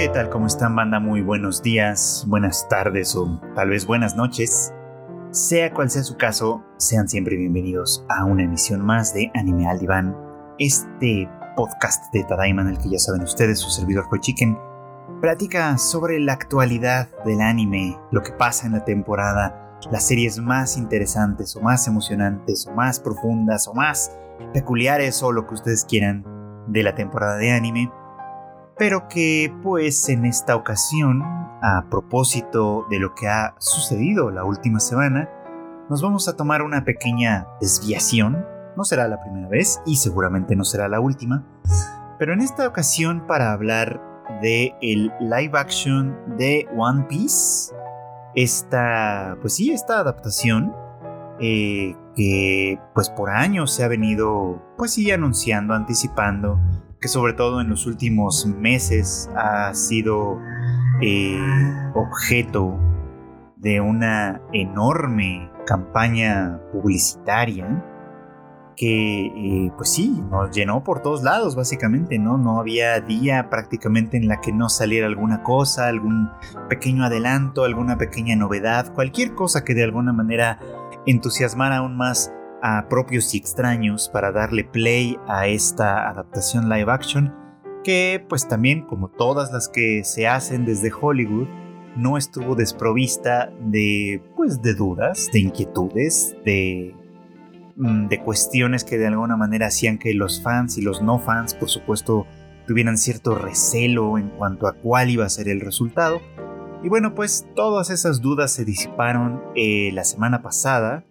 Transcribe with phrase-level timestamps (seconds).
[0.00, 0.30] ¿Qué tal?
[0.30, 0.98] ¿Cómo están, banda?
[0.98, 4.72] Muy buenos días, buenas tardes o tal vez buenas noches.
[5.30, 9.78] Sea cual sea su caso, sean siempre bienvenidos a una emisión más de Anime al
[9.78, 10.16] Diván,
[10.58, 14.58] este podcast de Tadaima en el que ya saben ustedes, su servidor fue Chicken,
[15.20, 20.78] platica sobre la actualidad del anime, lo que pasa en la temporada, las series más
[20.78, 24.16] interesantes o más emocionantes o más profundas o más
[24.54, 26.24] peculiares o lo que ustedes quieran
[26.68, 27.92] de la temporada de anime
[28.80, 34.80] pero que pues en esta ocasión, a propósito de lo que ha sucedido la última
[34.80, 35.28] semana,
[35.90, 38.42] nos vamos a tomar una pequeña desviación,
[38.78, 41.44] no será la primera vez y seguramente no será la última,
[42.18, 44.00] pero en esta ocasión para hablar
[44.40, 47.74] de el live action de One Piece,
[48.34, 50.74] esta, pues sí, esta adaptación
[51.38, 56.58] eh, que pues por años se ha venido pues sí anunciando, anticipando,
[57.00, 60.38] que sobre todo en los últimos meses ha sido
[61.00, 61.40] eh,
[61.94, 62.78] objeto
[63.56, 67.84] de una enorme campaña publicitaria
[68.76, 72.38] que eh, pues sí, nos llenó por todos lados básicamente, ¿no?
[72.38, 76.30] No había día prácticamente en la que no saliera alguna cosa, algún
[76.70, 80.60] pequeño adelanto, alguna pequeña novedad, cualquier cosa que de alguna manera
[81.06, 87.34] entusiasmara aún más a propios y extraños para darle play a esta adaptación live action
[87.82, 91.48] que pues también como todas las que se hacen desde Hollywood
[91.96, 96.94] no estuvo desprovista de pues de dudas, de inquietudes, de
[97.76, 101.54] mm, de cuestiones que de alguna manera hacían que los fans y los no fans
[101.54, 102.26] por supuesto
[102.66, 106.20] tuvieran cierto recelo en cuanto a cuál iba a ser el resultado.
[106.82, 111.04] Y bueno, pues todas esas dudas se disiparon eh, la semana pasada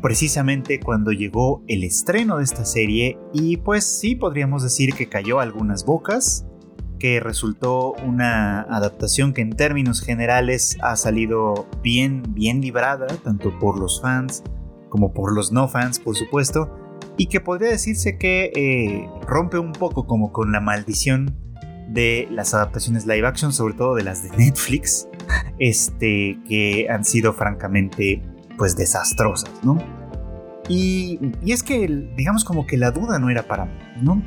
[0.00, 5.40] precisamente cuando llegó el estreno de esta serie y pues sí podríamos decir que cayó
[5.40, 6.46] algunas bocas,
[6.98, 13.78] que resultó una adaptación que en términos generales ha salido bien, bien librada, tanto por
[13.78, 14.42] los fans
[14.88, 16.70] como por los no fans, por supuesto,
[17.16, 21.36] y que podría decirse que eh, rompe un poco como con la maldición
[21.88, 25.08] de las adaptaciones live action, sobre todo de las de Netflix,
[25.58, 28.22] este, que han sido francamente
[28.58, 29.78] pues desastrosas, ¿no?
[30.68, 34.22] Y, es que, digamos como que la duda no era para mí, ¿no?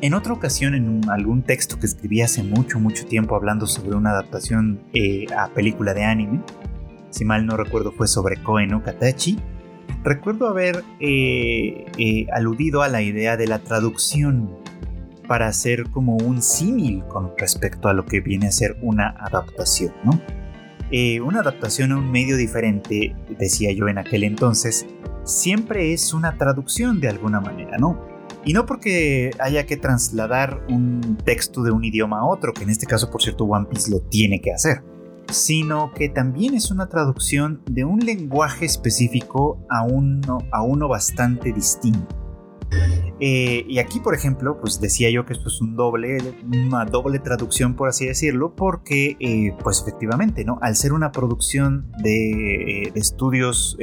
[0.00, 4.10] En otra ocasión, en algún texto que escribí hace mucho, mucho tiempo hablando sobre una
[4.10, 6.40] adaptación eh, a película de anime,
[7.10, 9.38] si mal no recuerdo fue sobre Koe no Katachi,
[10.02, 14.56] recuerdo haber eh, eh, aludido a la idea de la traducción
[15.28, 19.92] para hacer como un símil con respecto a lo que viene a ser una adaptación,
[20.02, 20.20] ¿no?
[21.22, 24.86] Una adaptación a un medio diferente, decía yo en aquel entonces,
[25.24, 28.08] siempre es una traducción de alguna manera, ¿no?
[28.44, 32.70] Y no porque haya que trasladar un texto de un idioma a otro, que en
[32.70, 34.82] este caso, por cierto, One Piece lo tiene que hacer,
[35.30, 41.52] sino que también es una traducción de un lenguaje específico a uno, a uno bastante
[41.52, 42.19] distinto.
[43.20, 47.18] Eh, y aquí, por ejemplo, pues decía yo que esto es un doble, una doble
[47.18, 50.58] traducción, por así decirlo, porque, eh, pues efectivamente, ¿no?
[50.62, 53.76] Al ser una producción de, eh, estudios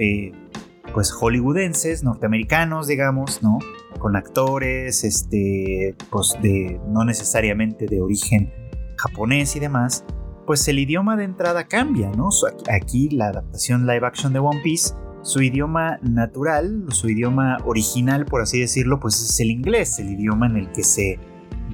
[0.94, 3.60] pues hollywoodenses, norteamericanos, digamos, ¿no?
[4.00, 8.52] Con actores, este, pues de no necesariamente de origen
[8.98, 10.06] japonés y demás,
[10.48, 12.30] pues el idioma de entrada cambia, ¿no?
[12.72, 14.96] Aquí la adaptación live action de One Piece,
[15.28, 20.48] su idioma natural, su idioma original, por así decirlo, pues es el inglés, el idioma
[20.48, 21.20] en el que se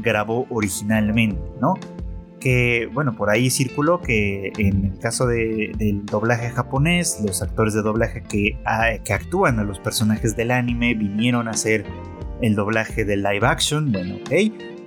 [0.02, 1.75] grabó originalmente, ¿no?
[2.40, 7.84] que, bueno, por ahí circuló que en el caso del doblaje japonés, los actores de
[7.84, 11.85] doblaje que, ah, que actúan a los personajes del anime vinieron a hacer
[12.41, 14.16] el doblaje del live action, bueno.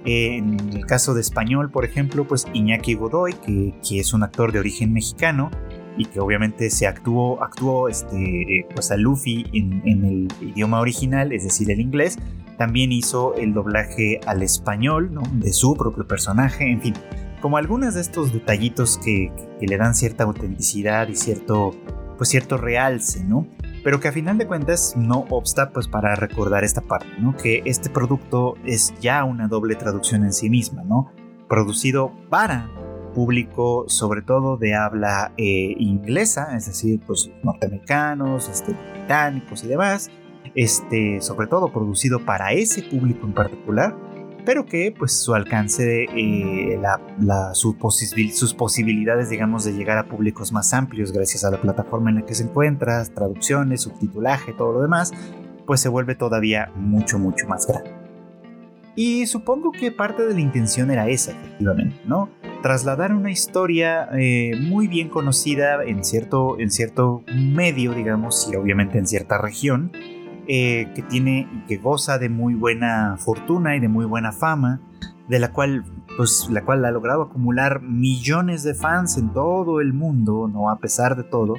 [0.04, 4.58] En el caso de español, por ejemplo, pues Iñaki Godoy, que es un actor de
[4.58, 5.50] origen mexicano
[5.96, 11.44] y que obviamente se actuó, actuó este, pues a Luffy en, el idioma original, es
[11.44, 12.18] decir, el inglés,
[12.58, 15.22] también hizo el doblaje al español, ¿no?
[15.32, 16.94] De su propio personaje, en fin
[17.40, 21.74] como algunos de estos detallitos que, le dan cierta autenticidad y cierto,
[22.16, 23.46] pues cierto realce, ¿no?
[23.84, 27.36] Pero que a final de cuentas no obsta pues para recordar esta parte, ¿no?
[27.36, 31.12] Que este producto es ya una doble traducción en sí misma, ¿no?
[31.48, 32.68] Producido para
[33.16, 40.10] público sobre todo de habla eh, inglesa, es decir, pues norteamericanos, este, británicos y demás,
[40.54, 43.96] este, sobre todo producido para ese público en particular,
[44.44, 46.78] pero que pues su alcance, eh,
[47.54, 52.26] sus posibilidades digamos de llegar a públicos más amplios gracias a la plataforma en la
[52.26, 55.14] que se encuentra, traducciones, subtitulaje, todo lo demás,
[55.66, 57.90] pues se vuelve todavía mucho, mucho más grande.
[58.94, 62.30] Y supongo que parte de la intención era esa, efectivamente, ¿no?
[62.66, 68.98] Trasladar una historia eh, muy bien conocida en cierto, en cierto medio, digamos, y obviamente
[68.98, 69.92] en cierta región,
[70.48, 74.80] eh, que tiene que goza de muy buena fortuna y de muy buena fama,
[75.28, 75.84] de la cual
[76.16, 80.80] pues la cual ha logrado acumular millones de fans en todo el mundo, no a
[80.80, 81.54] pesar de todo,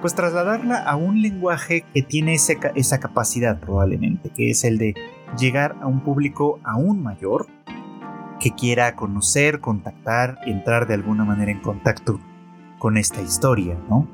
[0.00, 4.94] pues trasladarla a un lenguaje que tiene esa capacidad probablemente, que es el de
[5.36, 7.48] llegar a un público aún mayor
[8.42, 12.18] que quiera conocer, contactar, entrar de alguna manera en contacto
[12.80, 14.08] con esta historia, ¿no?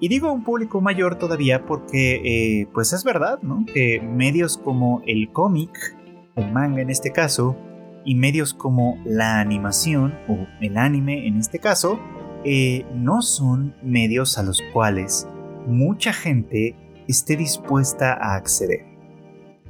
[0.00, 3.66] Y digo a un público mayor todavía porque, eh, pues es verdad, ¿no?
[3.66, 5.94] Que medios como el cómic,
[6.36, 7.54] el manga en este caso,
[8.02, 12.00] y medios como la animación o el anime en este caso,
[12.44, 15.28] eh, no son medios a los cuales
[15.66, 16.76] mucha gente
[17.08, 18.86] esté dispuesta a acceder.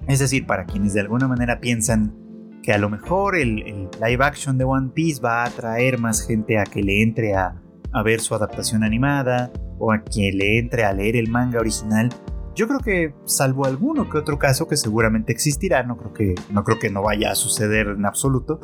[0.06, 2.25] Es decir, para quienes de alguna manera piensan
[2.66, 6.58] que a lo mejor el, live action de One Piece va a atraer más gente
[6.58, 7.62] a que le entre a,
[8.04, 12.10] ver su adaptación animada, o a quien le entre a leer el manga original,
[12.56, 16.64] yo creo que salvo alguno que otro caso que seguramente existirá, no creo que no
[16.64, 18.60] creo que no vaya a suceder en absoluto.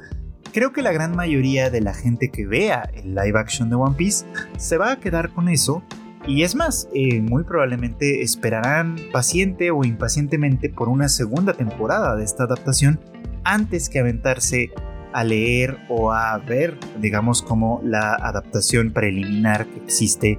[0.52, 3.94] Creo que la gran mayoría de la gente que vea el live action de One
[3.96, 4.26] Piece
[4.56, 5.82] se va a quedar con eso
[6.26, 12.24] y es más, eh, muy probablemente esperarán paciente o impacientemente por una segunda temporada de
[12.24, 13.00] esta adaptación
[13.44, 14.70] antes que aventarse
[15.12, 20.38] a leer o a ver, digamos, como la adaptación preliminar que existe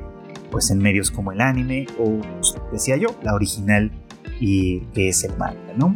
[0.51, 2.19] pues en medios como el anime o,
[2.71, 3.91] decía yo, la original
[4.39, 5.95] y que es el manga, ¿no?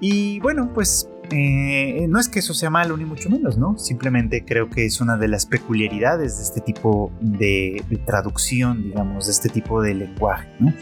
[0.00, 3.78] Y bueno, pues eh, no es que eso sea malo ni mucho menos, ¿no?
[3.78, 9.32] Simplemente creo que es una de las peculiaridades de este tipo de, traducción, digamos, de
[9.32, 10.72] este tipo de lenguaje, ¿no?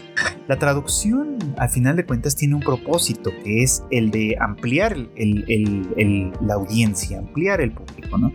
[0.47, 6.53] La traducción, al final de cuentas, tiene un propósito, que es el de ampliar la
[6.55, 8.31] audiencia, ampliar el público, ¿no?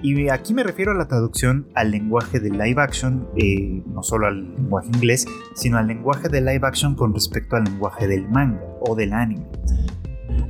[0.00, 4.28] Y aquí me refiero a la traducción al lenguaje de live action, eh, no solo
[4.28, 5.26] al lenguaje inglés,
[5.56, 9.44] sino al lenguaje de live action con respecto al lenguaje del manga o del anime.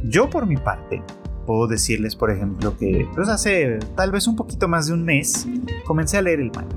[0.04, 1.02] Yo por mi parte,
[1.48, 5.48] puedo decirles, por ejemplo, que pues hace tal vez un poquito más de un mes
[5.86, 6.76] comencé a leer el manga.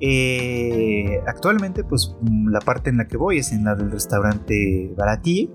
[0.00, 2.14] Eh, actualmente, pues
[2.46, 5.50] la parte en la que voy es en la del restaurante Barati.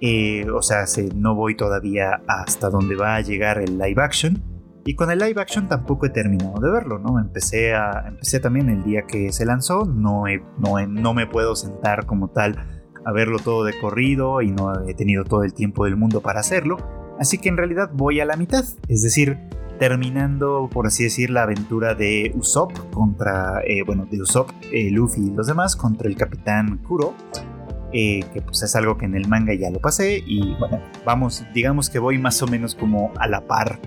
[0.00, 0.84] Eh, o sea,
[1.14, 4.42] no voy todavía hasta donde va a llegar el live action.
[4.84, 7.20] Y con el live action tampoco he terminado de verlo, ¿no?
[7.20, 10.24] Empecé, a, empecé también el día que se lanzó, no,
[10.58, 12.79] no, no me puedo sentar como tal
[13.10, 16.40] a verlo todo de corrido y no he tenido todo el tiempo del mundo para
[16.40, 16.78] hacerlo,
[17.18, 19.36] así que en realidad voy a la mitad, es decir,
[19.80, 25.28] terminando, por así decir, la aventura de Usopp contra, eh, bueno, de Usopp, eh, Luffy
[25.28, 27.14] y los demás contra el capitán Kuro.
[27.92, 31.44] Eh, que pues es algo que en el manga ya lo pasé y bueno, vamos,
[31.52, 33.80] digamos que voy más o menos como a la par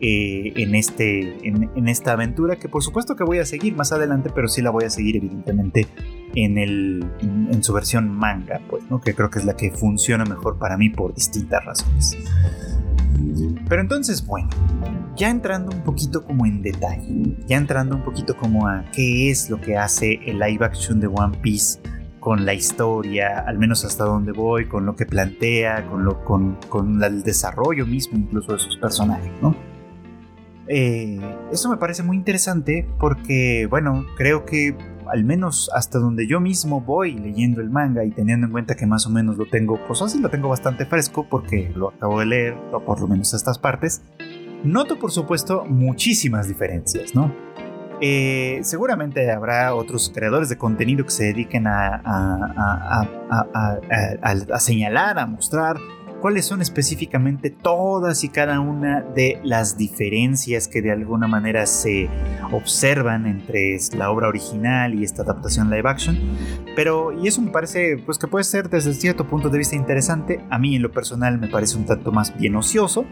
[0.00, 4.46] en, este, en, esta aventura que por supuesto que voy a seguir más adelante, pero
[4.46, 5.88] sí la voy a seguir evidentemente
[6.34, 9.00] en, el, en, su versión manga, pues, ¿no?
[9.00, 12.16] que creo que es la que funciona mejor para mí por distintas razones.
[13.68, 14.48] Pero entonces, bueno,
[15.16, 19.50] ya entrando un poquito como en detalle, ya entrando un poquito como a qué es
[19.50, 21.80] lo que hace el live action de One Piece
[22.20, 26.58] con la historia, al menos hasta donde voy, con lo que plantea, con, lo, con,
[26.68, 29.54] con el desarrollo mismo incluso de sus personajes, ¿no?
[30.68, 31.18] Eh,
[31.50, 34.76] eso me parece muy interesante porque, bueno, creo que
[35.10, 38.86] al menos hasta donde yo mismo voy leyendo el manga y teniendo en cuenta que
[38.86, 42.26] más o menos lo tengo, pues así lo tengo bastante fresco porque lo acabo de
[42.26, 44.02] leer, o por lo menos estas partes,
[44.64, 47.34] noto por supuesto muchísimas diferencias, ¿no?
[48.00, 52.00] Eh, seguramente habrá otros creadores de contenido que se dediquen a,
[54.52, 55.78] a señalar, a mostrar
[56.20, 62.08] cuáles son específicamente todas y cada una de las diferencias que de alguna manera se
[62.52, 66.18] observan entre la obra original y esta adaptación live action.
[66.74, 70.44] Pero, y eso me parece pues que puede ser desde cierto punto de vista interesante,
[70.50, 73.04] a mí en lo personal me parece un tanto más bien ocioso,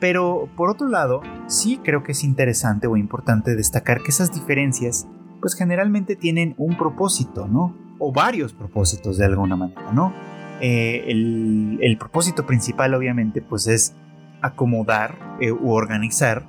[0.00, 5.06] pero por otro lado, sí creo que es interesante o importante destacar que esas diferencias
[5.40, 7.76] pues generalmente tienen un propósito, ¿no?
[8.00, 10.12] O varios propósitos de alguna manera, ¿no?
[10.60, 13.94] Eh, el, propósito principal obviamente pues es
[14.40, 16.46] acomodar eh, u organizar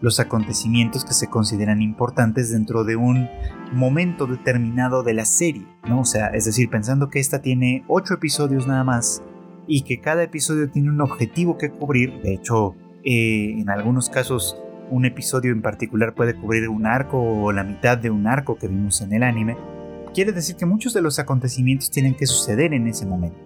[0.00, 3.28] los acontecimientos que se consideran importantes dentro de un
[3.72, 6.00] momento determinado de la serie, ¿no?
[6.00, 9.22] O sea, es decir, pensando que esta tiene ocho episodios nada más
[9.66, 14.56] y que cada episodio tiene un objetivo que cubrir, de hecho, eh, en algunos casos
[14.90, 18.68] un episodio en particular puede cubrir un arco o la mitad de un arco que
[18.68, 19.56] vimos en el anime,
[20.12, 23.38] quiere decir que muchos de los acontecimientos tienen que suceder en ese momento.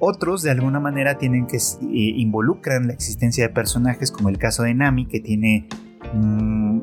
[0.00, 4.62] Otros de alguna manera tienen que eh, involucran la existencia de personajes como el caso
[4.62, 5.68] de Nami que tiene
[6.14, 6.80] mm,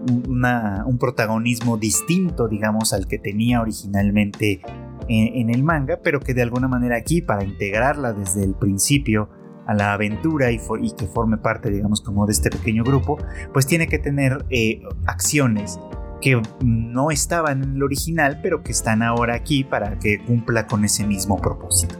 [0.85, 4.61] un protagonismo distinto, digamos, al que tenía originalmente
[5.07, 9.29] en, el manga, pero que de alguna manera aquí, para integrarla desde el principio
[9.67, 13.17] a la aventura y, que forme parte, digamos, como de este pequeño grupo,
[13.53, 15.79] pues tiene que tener eh, acciones
[16.21, 20.85] que no estaban en el original, pero que están ahora aquí para que cumpla con
[20.85, 21.95] ese mismo propósito.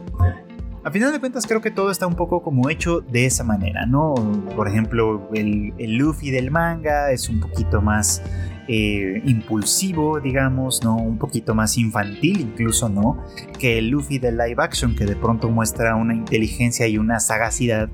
[0.86, 3.86] A final de cuentas creo que todo está un poco como hecho de esa manera,
[3.86, 4.14] ¿no?
[4.54, 8.22] Por ejemplo, el, Luffy del manga es un poquito más
[8.68, 10.94] eh, impulsivo, digamos, ¿no?
[10.94, 13.20] Un poquito más infantil incluso, ¿no?
[13.58, 17.90] Que el Luffy del live action, que de pronto muestra una inteligencia y una sagacidad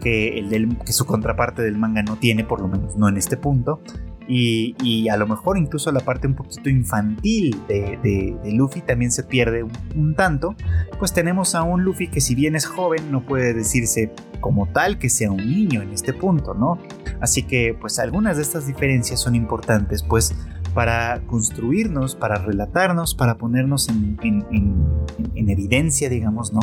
[0.00, 3.36] que, el que su contraparte del manga no tiene, por lo menos no en este
[3.36, 3.82] punto
[4.32, 9.64] y, a lo mejor incluso la parte un poquito infantil de, Luffy también se pierde
[9.96, 10.54] un, tanto,
[10.98, 14.98] pues tenemos a un Luffy que si bien es joven no puede decirse como tal
[14.98, 16.78] que sea un niño en este punto, ¿no?
[17.20, 20.34] Así que pues algunas de estas diferencias son importantes pues
[20.74, 26.60] para construirnos, para relatarnos, para ponernos en, en evidencia, digamos, ¿no?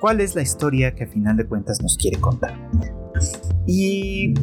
[0.00, 2.54] ¿Cuál es la historia que a final de cuentas nos quiere contar?
[3.72, 4.34] Y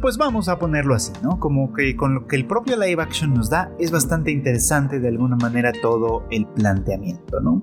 [0.00, 1.40] pues vamos a ponerlo así, ¿no?
[1.40, 5.08] Como que con lo que el propio live action nos da es bastante interesante de
[5.08, 7.60] alguna manera todo el planteamiento, ¿no?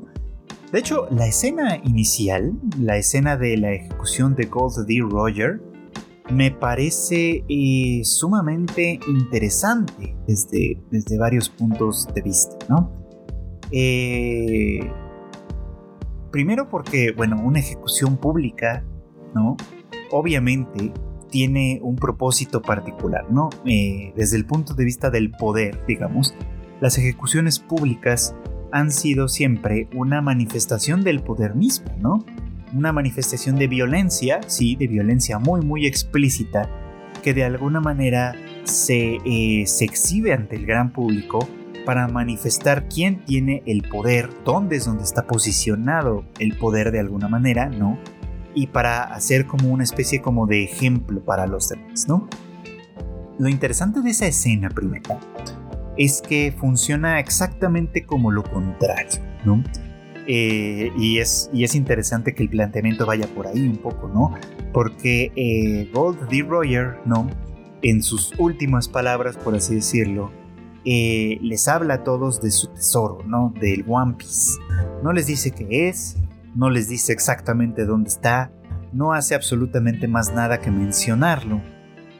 [0.73, 4.99] De hecho, la escena inicial, la escena de la ejecución de Gold D.
[5.09, 5.61] Roger,
[6.29, 12.91] me parece eh, sumamente interesante desde, desde varios puntos de vista, ¿no?
[13.71, 14.81] Eh,
[16.29, 18.83] primero porque, bueno, una ejecución pública,
[19.33, 19.55] ¿no?
[20.11, 20.91] Obviamente
[21.29, 23.49] tiene un propósito particular, ¿no?
[23.65, 26.33] Eh, desde el punto de vista del poder, digamos,
[26.81, 28.35] las ejecuciones públicas
[28.71, 32.25] han sido siempre una manifestación del poder mismo, ¿no?
[32.73, 36.69] Una manifestación de violencia, sí, de violencia muy, muy explícita,
[37.23, 41.47] que de alguna manera se, eh, se exhibe ante el gran público
[41.85, 47.29] para manifestar quién tiene el poder, dónde es donde está posicionado el poder de alguna
[47.29, 47.97] manera, ¿no?
[48.55, 52.27] Y para hacer como una especie como de ejemplo para los demás, ¿no?
[53.37, 55.19] Lo interesante de esa escena primera
[55.97, 59.63] es que funciona exactamente como lo contrario, ¿no?
[60.27, 64.33] Eh, y, es, y es interesante que el planteamiento vaya por ahí un poco, ¿no?
[64.73, 66.41] Porque eh, Gold D.
[66.41, 67.29] Roger, ¿no?
[67.81, 70.31] En sus últimas palabras, por así decirlo,
[70.83, 73.53] eh, les habla a todos de su tesoro, ¿no?
[73.59, 74.53] Del One Piece.
[75.03, 76.17] No les dice qué es,
[76.55, 78.51] no les dice exactamente dónde está,
[78.93, 81.61] no hace absolutamente más nada que mencionarlo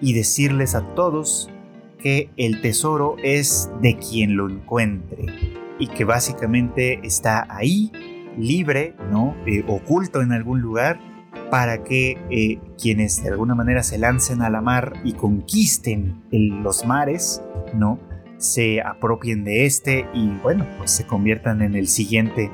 [0.02, 1.50] y decirles a todos
[1.98, 5.26] que el tesoro es de quien lo encuentre
[5.80, 7.92] y que básicamente está ahí,
[8.38, 9.36] libre, ¿no?
[9.48, 11.00] Eh, oculto en algún lugar
[11.50, 16.86] para que eh, quienes de alguna manera se lancen a la mar y conquisten los
[16.86, 17.42] mares,
[17.74, 18.00] ¿no?
[18.38, 22.52] Se apropien de este y bueno, pues se conviertan en el siguiente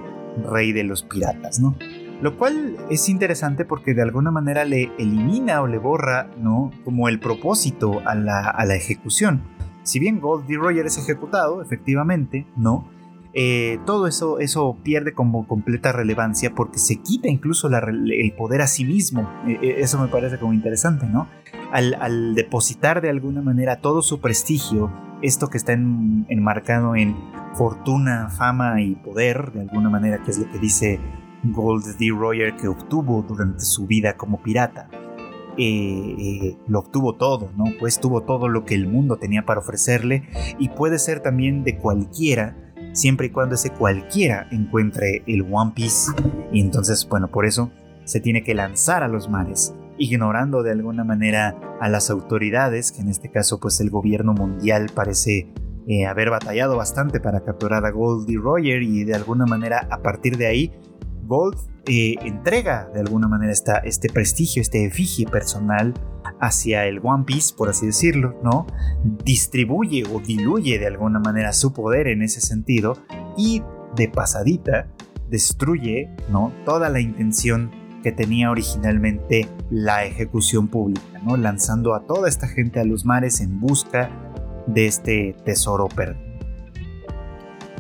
[0.50, 1.75] rey de los piratas, ¿no?
[2.21, 6.71] Lo cual es interesante porque de alguna manera le elimina o le borra, ¿no?
[6.85, 9.41] Como el propósito a la, ejecución.
[9.81, 10.55] Si bien Gold D.
[10.55, 12.88] Roger es ejecutado, efectivamente, ¿no?
[13.33, 18.67] Eh, todo eso, eso pierde como completa relevancia porque se quita incluso el poder a
[18.67, 19.27] sí mismo.
[19.47, 21.27] E, e, eso me parece como interesante, ¿no?
[21.71, 24.91] Al, depositar de alguna manera todo su prestigio,
[25.22, 27.16] esto que está enmarcado en
[27.54, 31.00] fortuna, fama y poder, de alguna manera, que es lo que dice
[31.44, 32.10] Gold D.
[32.10, 34.90] Roger que obtuvo durante su vida como pirata.
[35.58, 37.66] Eh, eh, lo obtuvo todo, ¿no?
[37.80, 40.24] Pues tuvo todo lo que el mundo tenía para ofrecerle
[40.60, 42.56] y puede ser también de cualquiera,
[42.94, 46.12] siempre y cuando ese cualquiera encuentre el One Piece.
[46.54, 47.70] Y entonces, bueno, por eso
[48.06, 53.01] se tiene que lanzar a los mares, ignorando de alguna manera a las autoridades, que
[53.01, 55.53] en este caso pues el gobierno mundial parece
[55.88, 60.38] eh, haber batallado bastante para capturar a Goldie Roger y de alguna manera a partir
[60.38, 60.72] de ahí
[61.25, 65.93] Gold eh, entrega de alguna manera esta, este prestigio, este efigie personal
[66.39, 68.65] hacia el One Piece, por así decirlo, ¿no?
[69.24, 72.98] Distribuye o diluye de alguna manera su poder en ese sentido
[73.38, 73.62] y
[73.96, 74.88] de pasadita
[75.29, 76.51] destruye, ¿no?
[76.65, 77.72] Toda la intención
[78.03, 81.38] que tenía originalmente la ejecución pública, ¿no?
[81.38, 84.10] Lanzando a toda esta gente a los mares en busca
[84.67, 86.31] de este tesoro perdido.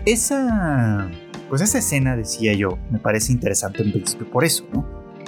[0.05, 1.09] Esa
[1.51, 4.87] pues esa escena, decía yo, me parece interesante en principio por eso, ¿no?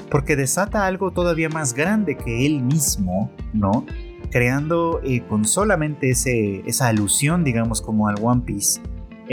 [0.09, 3.85] Porque desata algo todavía más grande que él mismo, ¿no?
[4.31, 8.79] Creando eh, con solamente ese, esa alusión, digamos, como al One Piece,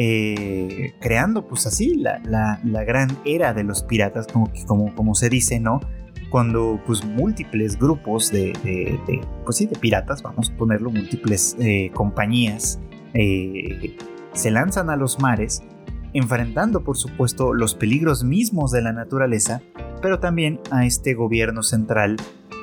[0.03, 2.23] eh, creando pues así la,
[2.65, 5.81] la, gran era de los piratas, como, como, como se dice, ¿no?
[6.31, 8.55] cuando pues múltiples grupos de,
[9.45, 12.81] pues sí, de piratas, vamos a ponerlo, múltiples eh, compañías,
[13.13, 13.95] eh,
[14.33, 15.63] se lanzan a los mares,
[16.15, 19.61] enfrentando por supuesto los peligros mismos de la naturaleza,
[20.01, 22.17] pero también a este gobierno central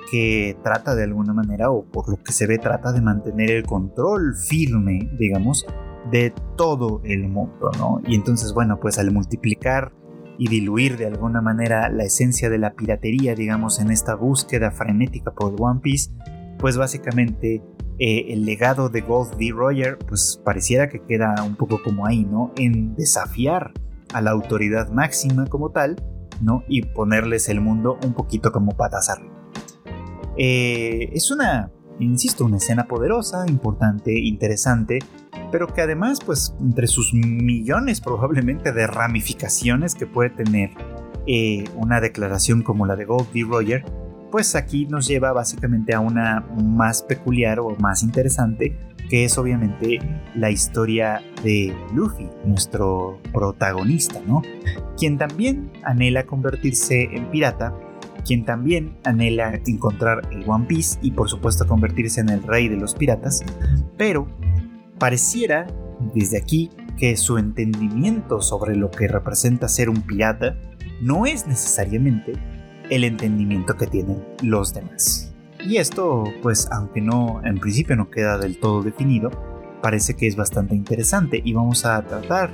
[0.10, 3.64] que trata de alguna manera, o por lo que se ve, trata de mantener el
[3.64, 5.68] control firme, digamos,
[6.12, 8.02] de todo el mundo, ¿no?
[8.08, 9.92] Y entonces, bueno, pues al multiplicar
[10.38, 15.32] y diluir de alguna manera la esencia de la piratería, digamos, en esta búsqueda frenética
[15.32, 16.12] por One Piece,
[16.60, 17.64] pues básicamente
[18.00, 19.52] eh, el legado de Gold D.
[19.52, 22.52] Roger, pues pareciera que queda un poco como ahí, ¿no?
[22.56, 23.74] En desafiar
[24.14, 25.96] a la autoridad máxima como tal,
[26.42, 26.64] ¿no?
[26.68, 29.34] Y ponerles el mundo un poquito como patas arriba.
[30.38, 35.00] Eh, es una, insisto, una escena poderosa, importante, interesante,
[35.52, 40.72] pero que además, pues, entre sus millones probablemente de ramificaciones que puede tener
[41.26, 43.44] eh, una declaración como la de Gold D.
[43.48, 43.84] Roger,
[44.32, 48.78] pues aquí nos lleva básicamente a una más peculiar o más interesante,
[49.10, 50.00] que es obviamente
[50.36, 54.42] la historia de Luffy, nuestro protagonista, ¿no?
[54.98, 57.74] Quien también anhela convertirse en pirata,
[58.26, 62.76] quien también anhela encontrar el One Piece y por supuesto convertirse en el rey de
[62.76, 63.44] los piratas,
[63.98, 64.28] pero
[65.00, 65.68] Pareciera,
[66.14, 70.58] desde aquí, que su entendimiento sobre lo que representa ser un pirata
[71.02, 72.34] no es necesariamente
[72.90, 75.34] el entendimiento que tienen los demás.
[75.66, 79.30] Y esto, pues aunque no en principio no queda del todo definido,
[79.82, 82.50] parece que es bastante interesante y vamos a tratar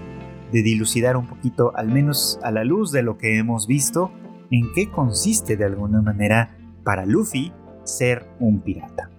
[0.51, 4.12] de dilucidar un poquito, al menos a la luz de lo que hemos visto,
[4.51, 7.51] en qué consiste de alguna manera para Luffy
[7.83, 9.09] ser un pirata.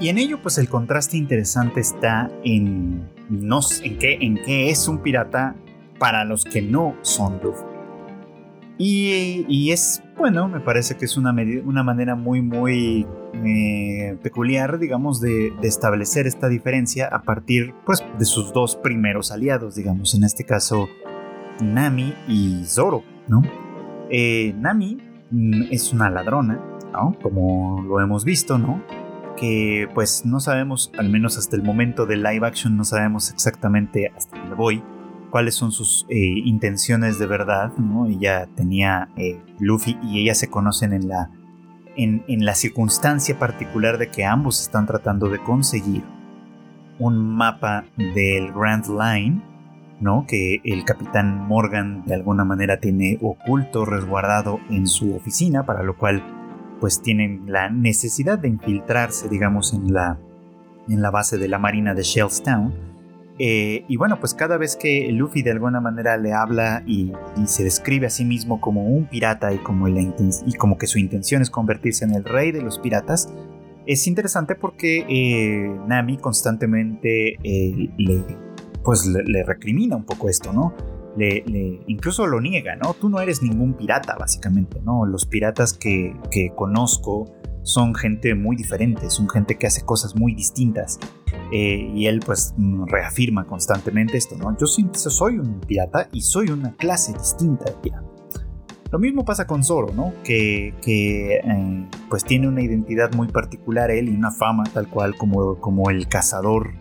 [0.00, 4.88] Y en ello, pues el contraste interesante está en, no, en, qué, en qué es
[4.88, 5.56] un pirata
[5.98, 7.76] para los que no son Luffy.
[8.78, 11.34] Y, es, bueno, me parece que es una,
[11.64, 18.24] una manera muy, muy eh, peculiar, digamos, de, establecer esta diferencia a partir, pues, de
[18.26, 20.88] sus dos primeros aliados, digamos, en este caso,
[21.62, 23.42] Nami y Zoro, ¿no?
[24.10, 24.98] Eh, Nami
[25.30, 26.60] mm, es una ladrona,
[26.92, 27.16] ¿no?
[27.22, 28.82] Como lo hemos visto, ¿no?
[29.36, 34.12] Que pues no sabemos, al menos hasta el momento del live action, no sabemos exactamente
[34.16, 34.82] hasta dónde voy,
[35.30, 38.06] cuáles son sus eh, intenciones de verdad, ¿no?
[38.06, 41.30] Ella tenía eh, Luffy y ella se conocen en la,
[41.96, 46.02] en, en la circunstancia particular de que ambos están tratando de conseguir
[46.98, 49.42] un mapa del Grand Line,
[50.00, 50.24] ¿no?
[50.26, 55.96] Que el capitán Morgan de alguna manera tiene oculto, resguardado en su oficina, para lo
[55.96, 56.22] cual
[56.80, 60.18] pues tienen la necesidad de infiltrarse, digamos, en la,
[60.88, 62.74] en la base de la marina de Shellstown.
[63.38, 67.12] Eh, y bueno, pues cada vez que Luffy de alguna manera le habla y,
[67.46, 71.42] se describe a sí mismo como un pirata y como, y como que su intención
[71.42, 73.28] es convertirse en el rey de los piratas,
[73.86, 78.24] es interesante porque eh, Nami constantemente eh, le,
[78.82, 80.74] pues le, recrimina un poco esto, ¿no?
[81.16, 82.94] Le, incluso lo niega, ¿no?
[82.94, 85.06] Tú no eres ningún pirata, básicamente, ¿no?
[85.06, 86.14] Los piratas que,
[86.54, 90.98] conozco son gente muy diferente, son gente que hace cosas muy distintas.
[91.52, 92.54] Eh, y él pues
[92.86, 94.56] reafirma constantemente esto, ¿no?
[94.58, 98.06] Yo soy un pirata y soy una clase distinta de pirata.
[98.92, 100.12] Lo mismo pasa con Zoro, ¿no?
[100.22, 105.56] Que, eh, pues tiene una identidad muy particular él y una fama tal cual como,
[105.58, 106.74] como el cazador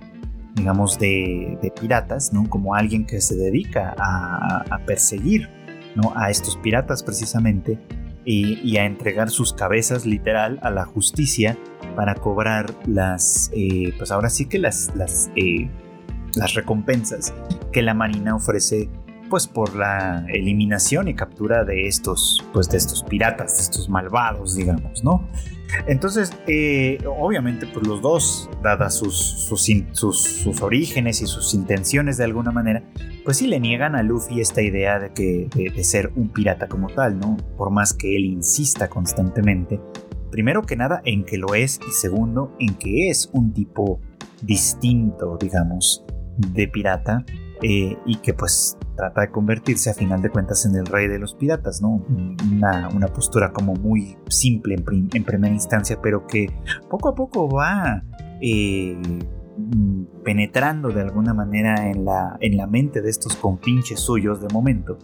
[0.56, 2.50] digamos, de, piratas, ¿no?
[2.50, 5.50] Como alguien que se dedica a, perseguir,
[5.96, 6.14] ¿no?
[6.16, 7.78] A estos piratas precisamente
[8.24, 11.58] y, a entregar sus cabezas literal a la justicia
[11.96, 15.70] para cobrar las, eh, pues ahora sí que las, las, eh,
[16.36, 17.34] las recompensas
[17.72, 18.90] que la Marina ofrece
[19.30, 24.56] pues por la eliminación y captura de estos, pues de estos piratas, de estos malvados,
[24.56, 25.28] digamos, ¿no?
[25.88, 29.50] Entonces, eh, obviamente, pues los dos, dadas sus,
[29.92, 32.84] sus, orígenes y sus intenciones de alguna manera,
[33.24, 36.88] pues sí le niegan a Luffy esta idea de, que, de, ser un pirata como
[36.88, 37.38] tal, ¿no?
[37.58, 39.80] Por más que él insista constantemente,
[40.32, 44.00] primero que nada en que lo es y segundo en que es un tipo
[44.42, 46.04] distinto, digamos,
[46.38, 47.26] de pirata
[47.62, 51.20] eh, y que pues trata de convertirse a final de cuentas en el rey de
[51.20, 52.06] los piratas, ¿no?
[52.52, 56.48] Una, postura como muy simple en, primera instancia, pero que
[56.90, 58.04] poco a poco va
[58.42, 58.98] eh,
[60.24, 64.98] penetrando de alguna manera en la, en la mente de estos compinches suyos de momento,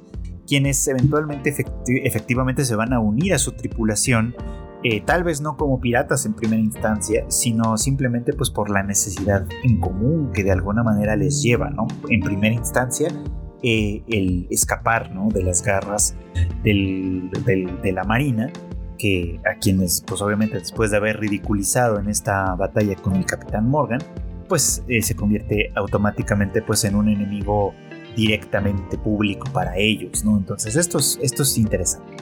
[0.46, 1.56] quienes eventualmente
[2.04, 4.36] efectivamente se van a unir a su tripulación
[4.84, 9.46] eh, tal vez no como piratas en primera instancia, sino simplemente pues por la necesidad
[9.64, 11.88] en común que de alguna manera les lleva, ¿no?
[12.10, 13.10] En primera instancia
[13.64, 15.30] eh, el escapar ¿no?
[15.30, 16.16] de las garras
[16.64, 18.52] de la marina,
[18.98, 23.70] que a quienes, pues obviamente después de haber ridiculizado en esta batalla con el capitán
[23.70, 24.02] Morgan,
[24.50, 27.76] pues eh, se convierte automáticamente pues en un enemigo
[28.16, 30.38] directamente público para ellos, ¿no?
[30.38, 32.18] Entonces esto es, esto es interesante.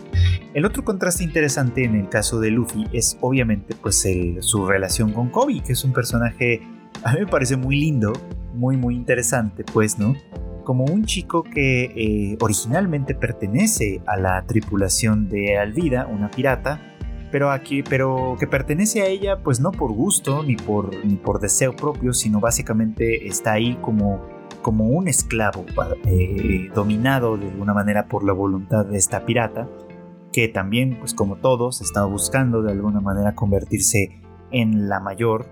[0.53, 4.07] El otro contraste interesante en el caso de Luffy es obviamente pues
[4.41, 6.61] su relación con Kobe, que es un personaje
[7.03, 8.13] a mí me parece muy lindo,
[8.53, 10.15] muy muy interesante pues, ¿no?
[10.63, 16.79] Como un chico que eh, originalmente pertenece a la tripulación de Alvida, una pirata,
[17.31, 21.39] pero aquí, pero que pertenece a ella, pues no por gusto ni por, ni por
[21.39, 25.65] deseo propio, sino básicamente está ahí como como un esclavo
[26.05, 29.67] eh, dominado de alguna manera por la voluntad de esta pirata,
[30.31, 35.47] que también, pues como todos, estaba buscando de alguna manera convertirse en la mayor,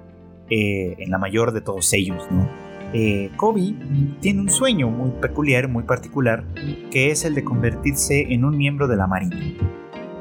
[0.50, 2.48] eh, en la mayor de todos ellos, ¿no?
[2.94, 3.76] Eh, Kobe
[4.22, 6.46] tiene un sueño muy peculiar, muy particular,
[6.90, 9.38] que es el de convertirse en un miembro de la Marina.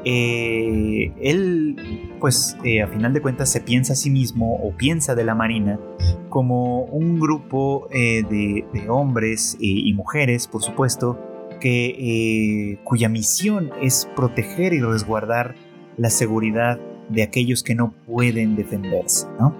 [0.09, 5.15] Eh, él, pues eh, a final de cuentas se piensa a sí mismo o piensa
[5.15, 5.81] de la Marina
[6.29, 11.19] como un grupo eh, de, hombres y mujeres, por supuesto,
[11.59, 15.55] que, cuya misión es proteger y resguardar
[15.97, 19.57] la seguridad de aquellos que no pueden defenderse, ¿no?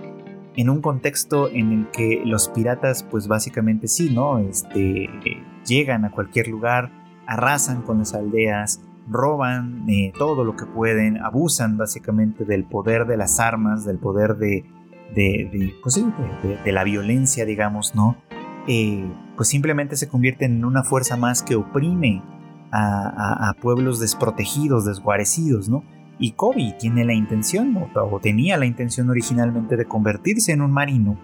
[0.55, 4.39] En un contexto en el que los piratas, pues básicamente sí, ¿no?
[4.39, 5.09] Este,
[5.65, 6.89] llegan a cualquier lugar,
[7.25, 13.17] arrasan con las aldeas, roban eh, todo lo que pueden, abusan básicamente del poder de
[13.17, 14.65] las armas, del poder de,
[15.15, 16.03] de, pues
[16.65, 18.17] la violencia, digamos, ¿no?
[18.67, 22.21] Eh, pues simplemente se convierten en una fuerza más que oprime
[22.71, 25.83] a, pueblos desprotegidos, desguarecidos, ¿no?
[26.19, 31.17] Y Kobe tiene la intención, o tenía la intención originalmente de convertirse en un marino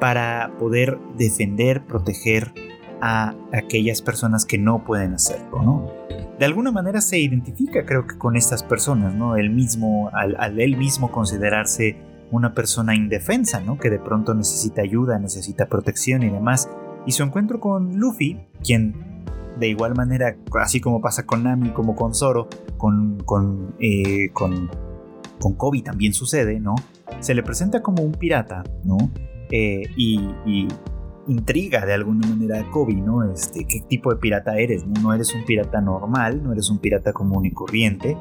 [0.00, 2.54] para poder defender, proteger
[3.00, 5.90] a aquellas personas que no pueden hacerlo, ¿no?
[6.40, 9.36] De alguna manera se identifica, creo que, con estas personas, ¿no?
[9.36, 11.98] Él mismo, al, él mismo considerarse
[12.30, 13.76] una persona indefensa, ¿no?
[13.76, 16.70] Que de pronto necesita ayuda, necesita protección y demás.
[17.04, 18.94] Y su encuentro con Luffy, quien
[19.58, 22.48] de igual manera, así como pasa con Nami, como con Zoro,
[22.78, 24.70] con, con, eh, con,
[25.38, 26.74] con Kobe también sucede, ¿no?
[27.18, 28.96] Se le presenta como un pirata, ¿no?
[29.50, 30.68] Eh, y,
[31.26, 33.30] intriga de alguna manera a Kobe, ¿no?
[33.30, 34.84] Este, ¿Qué tipo de pirata eres?
[34.86, 38.16] No, eres un pirata normal, no eres un pirata común y corriente.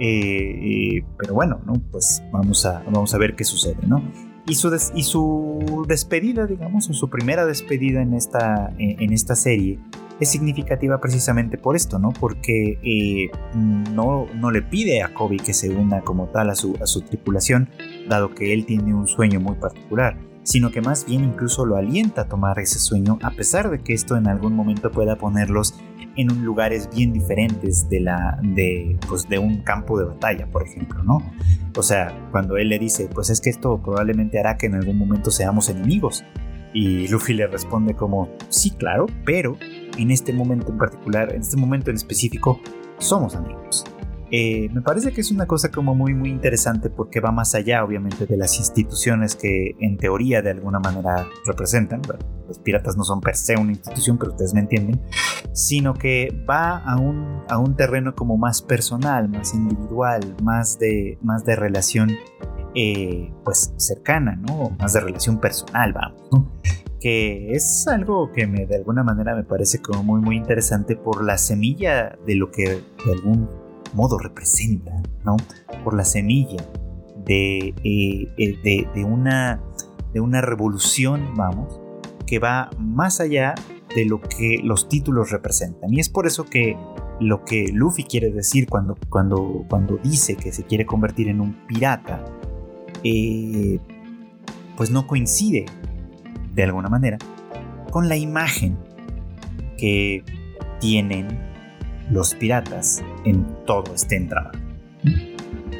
[0.00, 1.74] Eh, eh, pero bueno, ¿no?
[1.90, 4.02] Pues vamos a, vamos a ver qué sucede, ¿no?
[4.46, 9.78] Y su, y su despedida, digamos, o su primera despedida en esta, en, esta serie
[10.20, 12.10] es significativa precisamente por esto, ¿no?
[12.12, 13.30] Porque eh,
[13.92, 17.00] no, no le pide a Kobe que se una como tal a su, a su
[17.00, 17.70] tripulación,
[18.08, 22.22] dado que él tiene un sueño muy particular sino que más bien incluso lo alienta
[22.22, 25.74] a tomar ese sueño, a pesar de que esto en algún momento pueda ponerlos
[26.16, 31.02] en lugares bien diferentes de, la, de, pues de un campo de batalla, por ejemplo,
[31.02, 31.18] ¿no?
[31.76, 34.98] O sea, cuando él le dice, pues es que esto probablemente hará que en algún
[34.98, 36.24] momento seamos enemigos.
[36.72, 39.56] Y Luffy le responde como, sí, claro, pero
[39.96, 42.60] en este momento en particular, en este momento en específico,
[42.98, 43.84] somos amigos.
[44.36, 47.84] Eh, me parece que es una cosa como muy muy interesante porque va más allá
[47.84, 52.02] obviamente de las instituciones que en teoría de alguna manera representan.
[52.48, 55.00] los piratas no son per se una institución, pero ustedes me entienden,
[55.52, 61.16] sino que va a un, a un terreno como más personal, más individual, más de,
[61.22, 62.10] más de relación
[62.74, 64.70] eh, pues cercana, ¿no?
[64.80, 66.48] Más de relación personal, vamos,
[66.98, 71.22] que es algo que me, de alguna manera me parece como muy muy interesante por
[71.22, 73.63] la semilla de lo que de algún
[73.94, 74.92] modo representa,
[75.24, 75.36] ¿no?
[75.82, 76.64] Por la semilla
[77.24, 79.60] de, eh, eh, de, una,
[80.12, 81.80] de una revolución, vamos,
[82.26, 83.54] que va más allá
[83.94, 85.92] de lo que los títulos representan.
[85.92, 86.76] Y es por eso que
[87.20, 91.54] lo que Luffy quiere decir cuando, cuando, cuando dice que se quiere convertir en un
[91.66, 92.24] pirata,
[93.04, 93.78] eh,
[94.76, 95.66] pues no coincide,
[96.54, 97.18] de alguna manera,
[97.90, 98.76] con la imagen
[99.78, 100.24] que
[100.80, 101.53] tienen
[102.10, 104.58] los piratas en todo este entramado.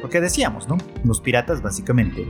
[0.01, 0.77] Porque decíamos, ¿no?
[1.03, 2.27] Los piratas básicamente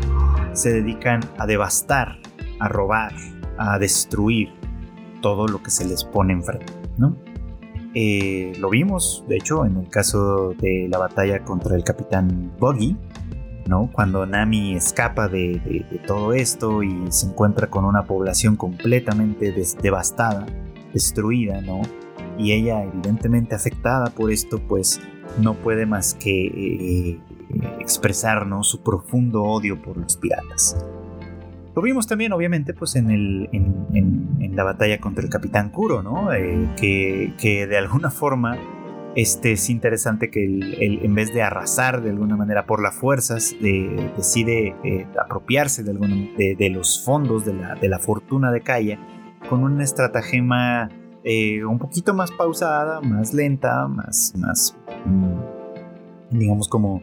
[0.53, 2.19] se dedican a devastar,
[2.59, 3.13] a robar,
[3.57, 4.49] a destruir
[5.21, 7.17] todo lo que se les pone enfrente, ¿no?
[7.93, 12.97] Eh, lo vimos, de hecho, en el caso de la batalla contra el capitán Buggy,
[13.67, 13.89] ¿no?
[13.91, 20.45] Cuando Nami escapa de, todo esto y se encuentra con una población completamente devastada,
[20.93, 21.81] destruida, ¿no?
[22.37, 25.01] Y ella evidentemente afectada por esto pues
[25.39, 27.19] no puede más que eh,
[27.79, 30.77] expresarnos su profundo odio por los piratas.
[31.75, 36.31] Lo vimos también, obviamente, pues en, el, en, la batalla contra el Capitán Kuro, ¿no?
[36.31, 38.57] Eh, que, que, de alguna forma
[39.15, 44.75] este, es interesante que en vez de arrasar de alguna manera por las fuerzas, decide
[44.83, 48.99] eh, apropiarse de, de, los fondos de la, de la fortuna de Kaya
[49.49, 50.89] con una estratagema
[51.27, 57.01] eh, un poquito más pausada, más lenta, más, más mm, digamos como,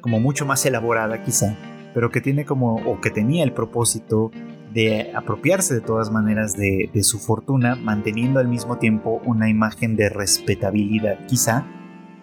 [0.00, 1.54] como mucho más elaborada quizá,
[1.92, 4.30] pero que tiene como, o que tenía el propósito
[4.72, 10.08] de apropiarse de todas maneras de, su fortuna, manteniendo al mismo tiempo una imagen de
[10.08, 11.66] respetabilidad, quizá,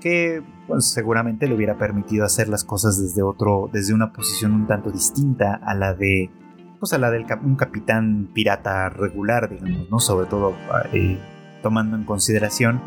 [0.01, 4.65] que pues, seguramente le hubiera permitido hacer las cosas desde otro, desde una posición un
[4.67, 6.31] tanto distinta a la de,
[6.79, 9.99] pues a la del un capitán pirata regular, digamos, ¿no?
[9.99, 10.53] Sobre todo
[10.93, 11.17] eh,
[11.65, 12.79] tomando en consideración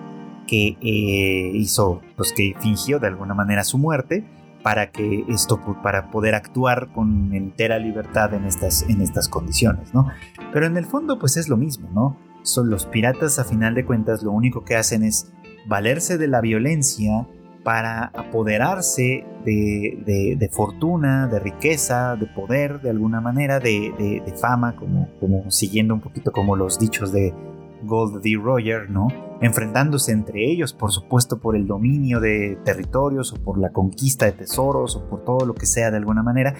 [0.46, 4.24] que eh, hizo, pues que fingió de alguna manera su muerte
[4.62, 10.06] para que esto para poder actuar con entera libertad en estas en estas condiciones, ¿no?
[10.52, 12.16] Pero en el fondo pues es lo mismo, ¿no?
[12.44, 15.32] Son los piratas a final de cuentas lo único que hacen es
[15.66, 17.26] valerse de la violencia
[17.64, 25.08] para apoderarse de, fortuna, de riqueza, de poder, de alguna manera, de, de fama, como,
[25.18, 27.34] como siguiendo un poquito como los dichos de,
[27.82, 28.38] Gold D.
[28.42, 29.08] Roger, ¿no?
[29.40, 34.32] Enfrentándose entre ellos, por supuesto, por el dominio de territorios o por la conquista de
[34.32, 36.54] tesoros o por todo lo que sea de alguna manera,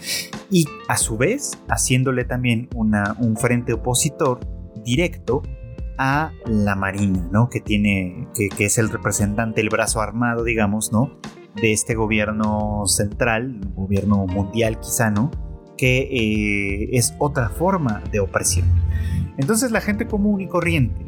[0.51, 4.41] y a su vez haciéndole también una, un frente opositor
[4.85, 5.43] directo
[5.99, 7.51] a la Marina, ¿no?
[7.51, 11.19] Que tiene, que, es el representante, el brazo armado, digamos, ¿no?
[11.61, 15.31] De este gobierno central, gobierno mundial quizá, ¿no?
[15.77, 18.69] Que eh, es otra forma de opresión.
[19.39, 21.08] Entonces la gente común y corriente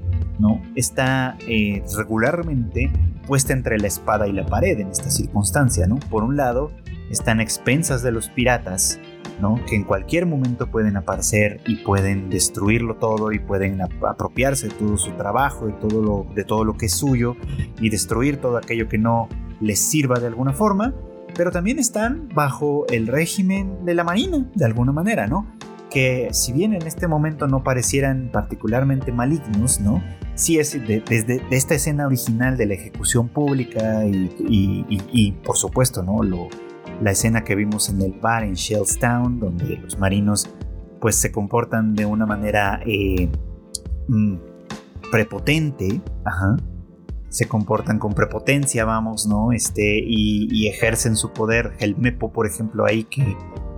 [0.75, 2.91] Está eh, regularmente
[3.27, 5.97] puesta entre la espada y la pared en esta circunstancia, ¿no?
[5.97, 6.73] Por un lado,
[7.11, 8.99] están expensas de los piratas,
[9.41, 9.61] ¿no?
[9.67, 14.97] Que en cualquier momento pueden aparecer y pueden destruirlo todo y pueden apropiarse de todo
[14.97, 17.37] su trabajo, de todo lo, de todo lo que es suyo
[17.81, 19.29] y destruir todo aquello que no
[19.61, 20.95] les sirva de alguna forma,
[21.37, 25.47] pero también están bajo el régimen de la marina, de alguna manera, ¿no?
[25.91, 30.03] Que si bien en este momento no parecieran particularmente malignos, ¿no?
[30.41, 36.21] sí es desde esta escena original de la ejecución pública y, por supuesto, ¿no?
[37.03, 40.49] La escena que vimos en el bar en Shellstown, donde los marinos
[41.01, 43.31] pues se comportan de una manera eh,
[44.09, 44.37] mm,
[45.11, 46.01] prepotente,
[47.29, 49.53] se comportan con prepotencia, vamos, ¿no?
[49.53, 51.73] Este, y, ejercen su poder.
[51.81, 53.37] El Mepo, por ejemplo, ahí que,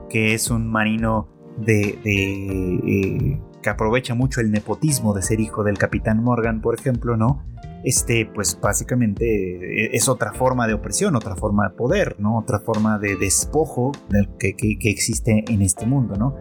[0.08, 1.28] que es un marino
[1.64, 7.16] de, eh, que aprovecha mucho el nepotismo de ser hijo del capitán Morgan, por ejemplo,
[7.16, 7.44] ¿no?
[7.84, 12.38] Este, pues básicamente eh, es otra forma de opresión, otra forma de poder, ¿no?
[12.38, 13.92] Otra forma de despojo
[14.38, 16.36] que, que, existe en este mundo, ¿no?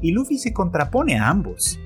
[0.00, 1.80] Y Luffy se contrapone a ambos,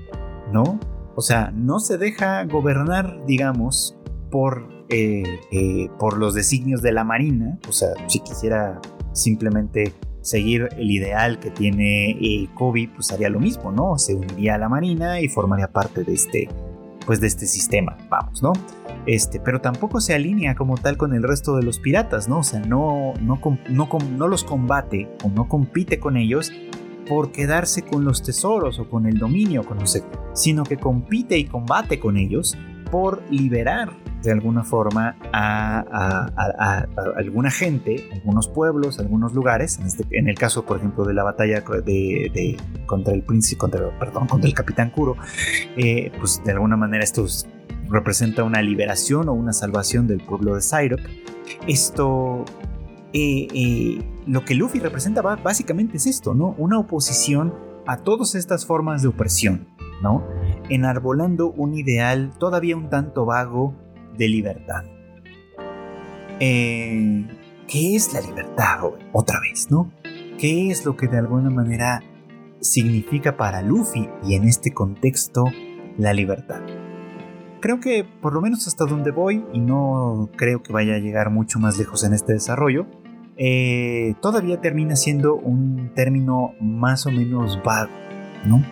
[0.52, 0.78] ¿no?
[1.14, 3.98] O sea, no se deja gobernar, digamos,
[4.30, 7.58] por, eh, por los designios de la Marina.
[7.68, 8.80] O sea, si quisiera
[9.12, 13.98] simplemente seguir el ideal que tiene eh, Kobe, pues haría lo mismo, ¿no?
[13.98, 16.48] Se uniría a la Marina y formaría parte de este,
[17.06, 18.52] pues de este sistema, vamos, ¿no?
[19.06, 22.40] Este, pero tampoco se alinea como tal con el resto de los piratas, ¿no?
[22.40, 26.52] O sea, no, no, no, no los combate o no compite con ellos
[27.08, 29.78] por quedarse con los tesoros o con el dominio, con
[30.34, 32.56] sino que compite y combate con ellos
[32.90, 40.38] por liberar de alguna forma a, alguna gente, algunos pueblos, algunos lugares, en, este, el
[40.38, 43.90] caso por ejemplo de la batalla de, contra el príncipe, contra
[44.42, 45.16] el capitán Kuro,
[45.76, 47.26] eh, pues de alguna manera esto
[47.88, 51.00] representa una liberación o una salvación del pueblo de Cyrop.
[51.66, 52.44] Esto
[53.12, 56.54] eh, eh, lo que Luffy representa básicamente es esto, ¿no?
[56.58, 57.54] Una oposición
[57.86, 59.66] a todas estas formas de opresión,
[60.02, 60.26] ¿no?
[60.68, 63.74] Enarbolando un ideal todavía un tanto vago
[64.18, 64.84] de libertad.
[66.40, 67.26] Eh,
[67.66, 68.80] ¿Qué es la libertad?
[69.12, 69.92] Otra vez, ¿no?
[70.38, 72.02] ¿Qué es lo que de alguna manera
[72.60, 75.44] significa para Luffy y en este contexto
[75.96, 76.60] la libertad?
[77.60, 81.30] Creo que por lo menos hasta donde voy, y no creo que vaya a llegar
[81.30, 82.86] mucho más lejos en este desarrollo,
[83.36, 87.92] eh, todavía termina siendo un término más o menos vago,
[88.44, 88.64] ¿no?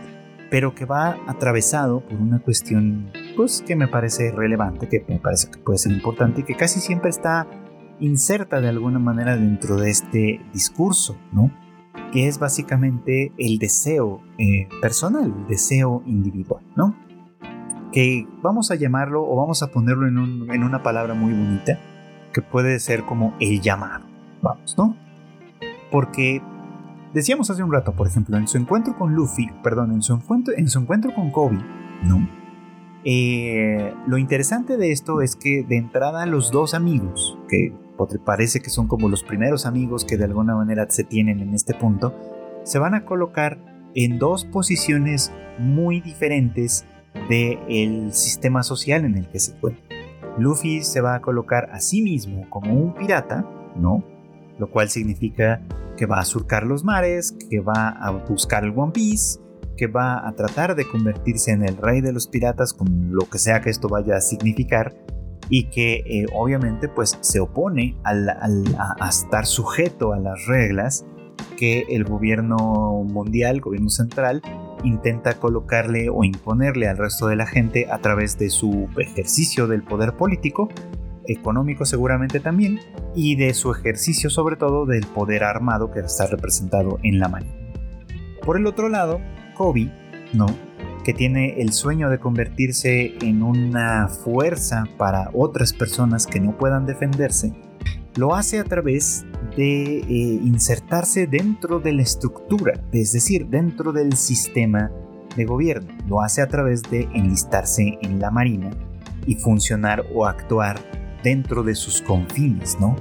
[0.50, 3.10] Pero que va atravesado por una cuestión
[3.64, 7.10] que me parece relevante, que me parece que puede ser importante y que casi siempre
[7.10, 7.46] está
[8.00, 11.50] inserta de alguna manera dentro de este discurso, ¿no?
[12.12, 16.96] Que es básicamente el deseo eh, personal, el deseo individual, ¿no?
[17.92, 21.78] Que vamos a llamarlo o vamos a ponerlo en, en una palabra muy bonita,
[22.32, 24.06] que puede ser como el llamado,
[24.42, 24.96] vamos, ¿no?
[25.90, 26.42] Porque
[27.16, 30.52] Decíamos hace un rato, por ejemplo, en su encuentro con Luffy, perdón, en su encuentro,
[30.54, 31.58] en su encuentro con Kobe,
[32.04, 32.28] ¿no?
[33.08, 37.72] Eh, lo interesante de esto es que de entrada los dos amigos, que
[38.24, 41.72] parece que son como los primeros amigos que de alguna manera se tienen en este
[41.72, 42.12] punto,
[42.64, 43.60] se van a colocar
[43.94, 46.84] en dos posiciones muy diferentes
[47.28, 49.84] del sistema social en el que se encuentra.
[50.36, 54.02] Luffy se va a colocar a sí mismo como un pirata, ¿no?
[54.58, 55.62] Lo cual significa
[55.96, 59.38] que va a surcar los mares, que va a buscar el One Piece,
[59.76, 63.38] que va a tratar de convertirse en el rey de los piratas con lo que
[63.38, 64.94] sea que esto vaya a significar
[65.48, 71.04] y que eh, obviamente pues se opone a, estar sujeto a las reglas
[71.56, 72.56] que el gobierno
[73.04, 74.42] mundial, gobierno central,
[74.84, 79.82] intenta colocarle o imponerle al resto de la gente a través de su ejercicio del
[79.82, 80.68] poder político,
[81.26, 82.80] económico seguramente también,
[83.14, 87.54] y de su ejercicio sobre todo del poder armado que está representado en la marina.
[88.44, 89.20] Por el otro lado,
[89.56, 89.90] Kobe,
[90.32, 90.46] ¿no?
[91.06, 96.84] que tiene el sueño de convertirse en una fuerza para otras personas que no puedan
[96.84, 97.52] defenderse,
[98.16, 99.24] lo hace a través
[99.56, 104.90] de eh, insertarse dentro de la estructura, es decir, dentro del sistema
[105.36, 105.94] de gobierno.
[106.08, 108.70] Lo hace a través de enlistarse en la Marina
[109.28, 110.80] y funcionar o actuar
[111.22, 112.96] dentro de sus confines, ¿no?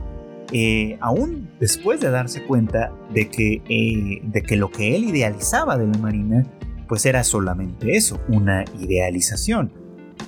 [0.52, 5.78] Eh, aún después de darse cuenta de que, eh, de que lo que él idealizaba
[5.78, 6.46] de la Marina,
[6.88, 9.72] pues era solamente eso, una idealización,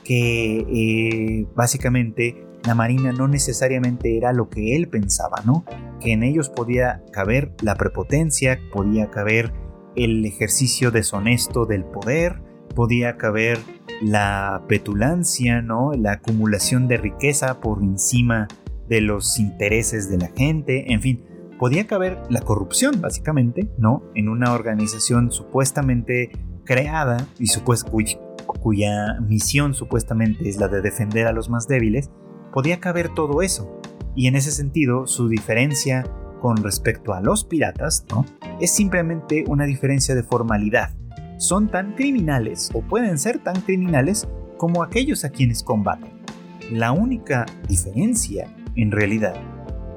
[0.04, 5.64] que eh, básicamente la Marina no necesariamente era lo que él pensaba, ¿no?
[6.02, 9.54] Que en ellos podía caber la prepotencia, podía caber
[9.96, 12.42] el ejercicio deshonesto del poder,
[12.76, 13.60] podía caber
[14.02, 15.94] la petulancia, ¿no?
[15.94, 18.67] La acumulación de riqueza por encima de
[19.02, 21.24] los intereses de la gente, en fin,
[21.60, 24.04] podía caber la corrupción, básicamente, ¿no?
[24.16, 26.32] En una organización supuestamente
[26.64, 27.48] creada y
[28.60, 32.10] cuya, misión supuestamente es la de defender a los más débiles,
[32.54, 33.80] podía caber todo eso.
[34.16, 36.04] Y en ese sentido, su diferencia
[36.42, 38.26] con respecto a los piratas, ¿no?
[38.60, 40.92] Es simplemente una diferencia de formalidad.
[41.38, 46.12] Son tan criminales o pueden ser tan criminales como aquellos a quienes combaten.
[46.72, 49.36] La única diferencia en realidad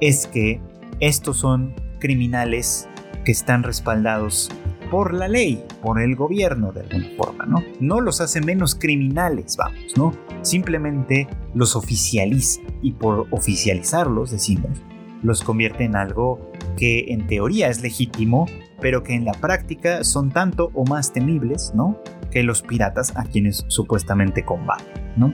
[0.01, 0.61] es que
[0.99, 2.89] estos son criminales
[3.23, 4.49] que están respaldados
[4.89, 7.63] por la ley, por el gobierno de alguna forma, ¿no?
[7.79, 10.11] No los hace menos criminales, vamos, ¿no?
[10.41, 14.81] Simplemente los oficializa y por oficializarlos, decimos,
[15.23, 18.47] los convierte en algo que en teoría es legítimo,
[18.81, 22.01] pero que en la práctica son tanto o más temibles, ¿no?
[22.31, 25.33] Que los piratas a quienes supuestamente combaten, ¿no?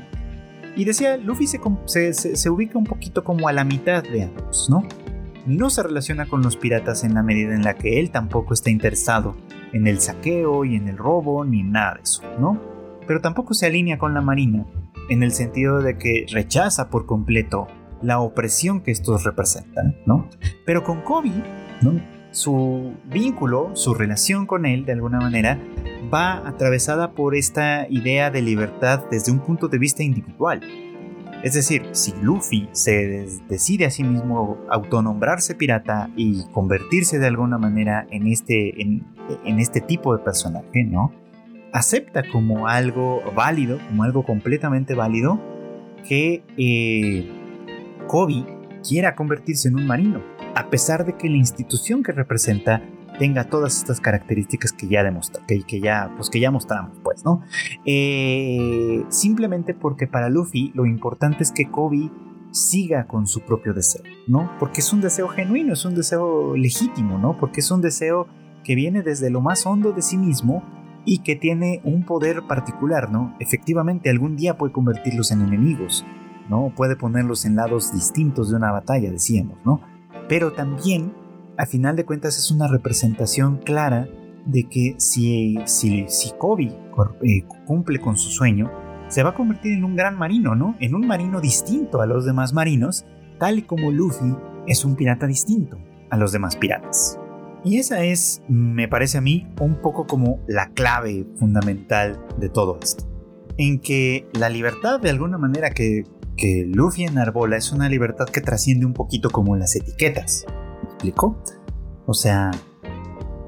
[0.78, 4.88] Y decía, Luffy se, ubica un poquito como a la mitad de ambos, ¿no?
[5.48, 8.70] No se relaciona con los piratas en la medida en la que él tampoco está
[8.70, 9.36] interesado
[9.74, 12.62] en el saqueo y en el robo ni nada de eso, ¿no?
[13.08, 14.68] Pero tampoco se alinea con la marina
[15.10, 17.68] en el sentido de que rechaza por completo
[18.04, 20.30] la opresión que estos representan, ¿no?
[20.64, 21.32] Pero con Kobe,
[21.82, 22.00] ¿no?
[22.30, 25.60] Su vínculo, su relación con él, de alguna manera,
[26.14, 30.62] va atravesada por esta idea de libertad desde un punto de vista individual.
[31.44, 37.58] Es decir, si Luffy se decide a sí mismo autonombrarse pirata y convertirse de alguna
[37.58, 39.06] manera en este, en,
[39.60, 41.14] este tipo de personaje, ¿no?
[41.74, 45.40] Acepta como algo válido, como algo completamente válido,
[46.08, 47.30] que eh,
[48.08, 48.44] Kobe
[48.88, 50.24] quiera convertirse en un marino,
[50.56, 52.82] a pesar de que la institución que representa
[53.18, 57.42] tenga todas estas características que ya demostramos, que, ya, pues que ya mostramos, pues, ¿no?
[57.86, 62.12] Eh, simplemente porque para Luffy lo importante es que Kobe
[62.52, 64.52] siga con su propio deseo, ¿no?
[64.60, 67.38] Porque es un deseo genuino, es un deseo legítimo, ¿no?
[67.38, 68.28] Porque es un deseo
[68.64, 70.64] que viene desde lo más hondo de sí mismo
[71.06, 73.36] y que tiene un poder particular, ¿no?
[73.40, 76.06] Efectivamente, algún día puede convertirlos en enemigos,
[76.50, 76.74] ¿no?
[76.76, 79.82] Puede ponerlos en lados distintos de una batalla, decíamos, ¿no?
[80.28, 81.14] Pero también
[81.58, 84.08] a final de cuentas es una representación clara
[84.46, 86.72] de que si, si, si Kobe
[87.24, 88.72] eh, cumple con su sueño,
[89.10, 90.76] se va a convertir en un gran marino, ¿no?
[90.80, 93.06] En un marino distinto a los demás marinos,
[93.40, 94.36] tal y como Luffy
[94.68, 95.78] es un pirata distinto
[96.10, 97.20] a los demás piratas.
[97.64, 102.78] Y esa es, me parece a mí, un poco como la clave fundamental de todo
[102.82, 103.06] esto.
[103.58, 106.04] En que la libertad de alguna manera que,
[106.38, 110.46] que Luffy enarbola es una libertad que trasciende un poquito como las etiquetas
[110.98, 111.38] explicó?
[112.08, 112.52] O sea,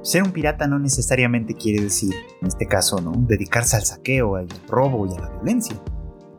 [0.03, 3.11] ser un pirata no necesariamente quiere decir, en este caso, ¿no?
[3.11, 5.75] dedicarse al saqueo, al robo y a la violencia.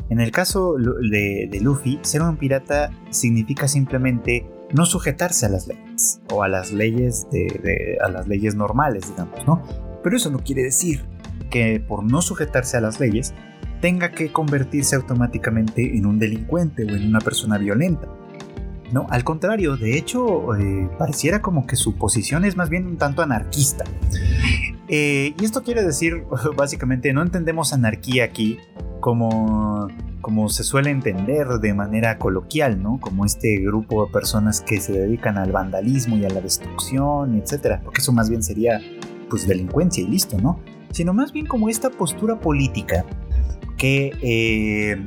[0.08, 6.20] En el caso de, Luffy, ser un pirata significa simplemente no sujetarse a las leyes.
[6.32, 9.62] O a las leyes de, a las leyes normales, digamos, ¿no?
[10.02, 11.04] Pero eso no quiere decir
[11.48, 13.34] que por no sujetarse a las leyes
[13.80, 18.08] tenga que convertirse automáticamente en un delincuente o en una persona violenta.
[18.92, 22.96] No, al contrario, de hecho, eh, pareciera como que su posición es más bien un
[22.96, 23.84] tanto anarquista.
[24.88, 26.24] Eh, y esto quiere decir,
[26.56, 28.58] básicamente, no entendemos anarquía aquí
[28.98, 29.88] como,
[30.20, 32.98] como se suele entender de manera coloquial, ¿no?
[32.98, 37.80] Como este grupo de personas que se dedican al vandalismo y a la destrucción, etcétera,
[37.84, 38.80] porque eso más bien sería,
[39.28, 40.58] pues, delincuencia y listo, ¿no?
[40.90, 43.04] Sino más bien como esta postura política
[43.76, 45.00] que, eh,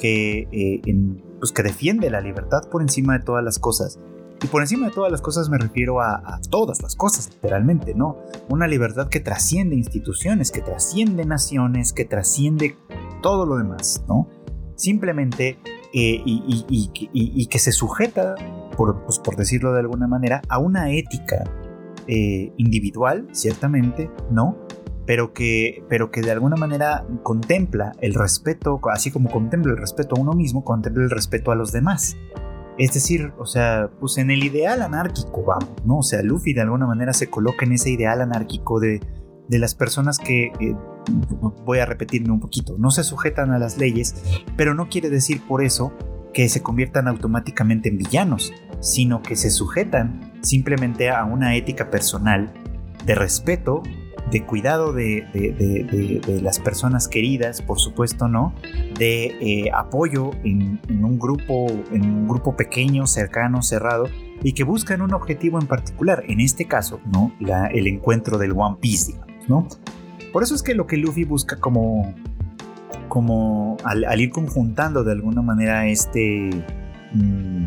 [0.00, 3.98] que en pues que defiende la libertad por encima de todas las cosas.
[4.42, 8.18] Y por encima de todas las cosas me refiero a, todas las cosas, literalmente, ¿no?
[8.48, 12.76] Una libertad que trasciende instituciones, que trasciende naciones, que trasciende
[13.20, 14.28] todo lo demás, ¿no?
[14.76, 15.58] Simplemente
[15.92, 18.36] eh, y, que se sujeta,
[18.76, 21.42] por, pues, por decirlo de alguna manera, a una ética
[22.06, 24.56] eh, individual, ciertamente, ¿no?
[25.08, 30.14] Pero que, pero que de alguna manera contempla el respeto, así como contempla el respeto
[30.14, 32.18] a uno mismo, contempla el respeto a los demás.
[32.76, 36.00] Es decir, o sea, pues en el ideal anárquico, vamos, ¿no?
[36.00, 39.00] O sea, Luffy de alguna manera se coloca en ese ideal anárquico de,
[39.48, 40.76] de las personas que, eh,
[41.64, 44.14] voy a repetirme un poquito, no se sujetan a las leyes,
[44.58, 45.90] pero no quiere decir por eso
[46.34, 52.52] que se conviertan automáticamente en villanos, sino que se sujetan simplemente a una ética personal
[53.06, 53.82] de respeto
[54.30, 55.26] de cuidado de,
[56.42, 58.54] las personas queridas, por supuesto, ¿no?
[58.98, 64.06] De eh, apoyo en, un grupo, en un grupo pequeño, cercano, cerrado,
[64.42, 66.24] y que buscan un objetivo en particular.
[66.28, 67.32] En este caso, ¿no?
[67.70, 69.68] El encuentro del One Piece, digamos, ¿no?
[70.32, 72.14] Por eso es que lo que Luffy busca como,
[73.08, 76.50] como al, ir conjuntando de alguna manera este,
[77.12, 77.64] mm,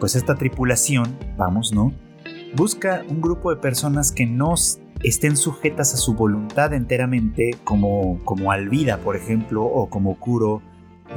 [0.00, 1.92] pues esta tripulación, vamos, ¿no?
[2.56, 8.52] Busca un grupo de personas que nos estén sujetas a su voluntad enteramente, como, como
[8.52, 10.62] Alvida, por ejemplo, o como Kuro,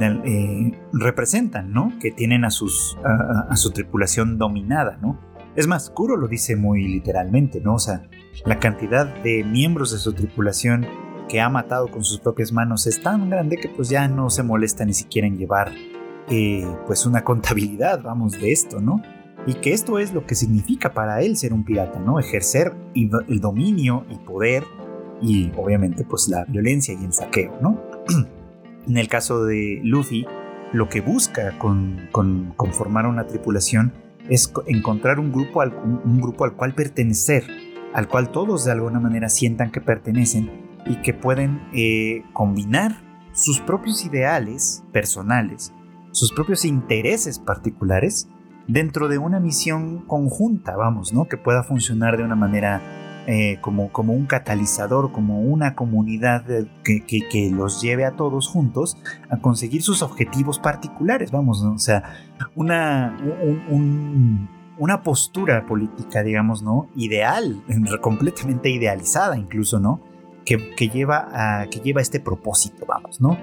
[0.00, 1.92] eh, representan, ¿no?
[2.00, 5.18] Que tienen a, sus, a, su tripulación dominada, ¿no?
[5.54, 7.74] Es más, Kuro lo dice muy literalmente, ¿no?
[7.74, 8.08] O sea,
[8.46, 10.86] la cantidad de miembros de su tripulación
[11.28, 14.42] que ha matado con sus propias manos es tan grande que pues ya no se
[14.42, 15.72] molesta ni siquiera en llevar
[16.28, 19.02] eh, pues una contabilidad, vamos, de esto, ¿no?
[19.46, 22.18] Y que esto es lo que significa para él ser un pirata, ¿no?
[22.18, 24.64] Ejercer el dominio y poder
[25.20, 27.80] y obviamente pues la violencia y el saqueo, ¿no?
[28.86, 30.26] en el caso de Luffy,
[30.72, 33.92] lo que busca con, con, formar una tripulación
[34.28, 37.44] es encontrar un grupo, al, un, grupo al cual pertenecer,
[37.92, 40.50] al cual todos de alguna manera sientan que pertenecen
[40.86, 45.72] y que pueden eh, combinar sus propios ideales personales,
[46.12, 48.28] sus propios intereses particulares
[48.72, 51.26] dentro de una misión conjunta, vamos, ¿no?
[51.26, 52.80] Que pueda funcionar de una manera
[53.26, 56.44] eh, como, como un catalizador, como una comunidad
[56.82, 58.96] que, que, los lleve a todos juntos
[59.30, 61.74] a conseguir sus objetivos particulares, vamos, ¿no?
[61.74, 62.02] O sea,
[62.56, 63.16] una,
[64.78, 66.88] una postura política, digamos, ¿no?
[66.96, 67.62] Ideal,
[68.00, 70.00] completamente idealizada incluso, ¿no?
[70.44, 73.38] Que, que, lleva a, que lleva este propósito, vamos, ¿no?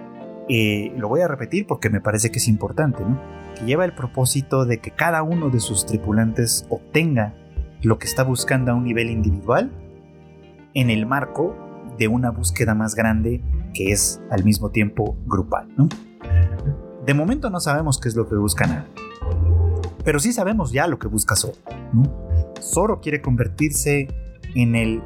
[0.50, 3.39] Eh, lo voy a repetir porque me parece que es importante, ¿no?
[3.60, 7.36] Que lleva el propósito de que cada uno de sus tripulantes obtenga
[7.82, 9.72] lo que está buscando a un nivel individual
[10.74, 11.55] en el marco
[11.97, 13.41] de una búsqueda más grande
[13.74, 15.68] que es al mismo tiempo grupal.
[17.05, 18.88] De momento no sabemos qué es lo que busca nada,
[20.03, 21.57] pero sí sabemos ya lo que busca Zoro.
[22.62, 24.07] Zoro quiere convertirse
[24.55, 25.03] en el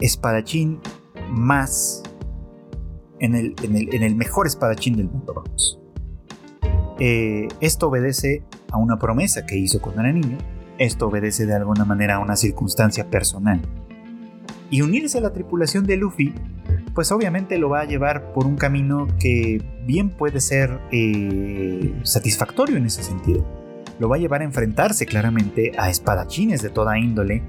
[0.00, 0.80] espadachín
[1.30, 2.02] más
[3.22, 5.81] en el, en el, mejor espadachín del mundo, vamos.
[7.04, 10.38] Eh, esto obedece a una promesa que hizo cuando era niño,
[10.78, 13.60] esto obedece de alguna manera a una circunstancia personal.
[14.70, 16.32] Y unirse a la tripulación de Luffy,
[16.94, 22.76] pues obviamente lo va a llevar por un camino que bien puede ser eh, satisfactorio
[22.76, 23.44] en ese sentido.
[23.98, 27.42] Lo va a llevar a enfrentarse claramente a espadachines de toda índole,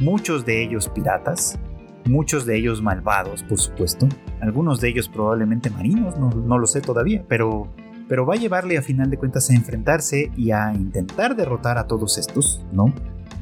[0.00, 1.58] muchos de ellos piratas,
[2.04, 4.06] muchos de ellos malvados, por supuesto,
[4.42, 7.68] algunos de ellos probablemente marinos, no, lo sé todavía, pero,
[8.08, 11.86] pero va a llevarle a final de cuentas a enfrentarse y a intentar derrotar a
[11.86, 12.92] todos estos, ¿no?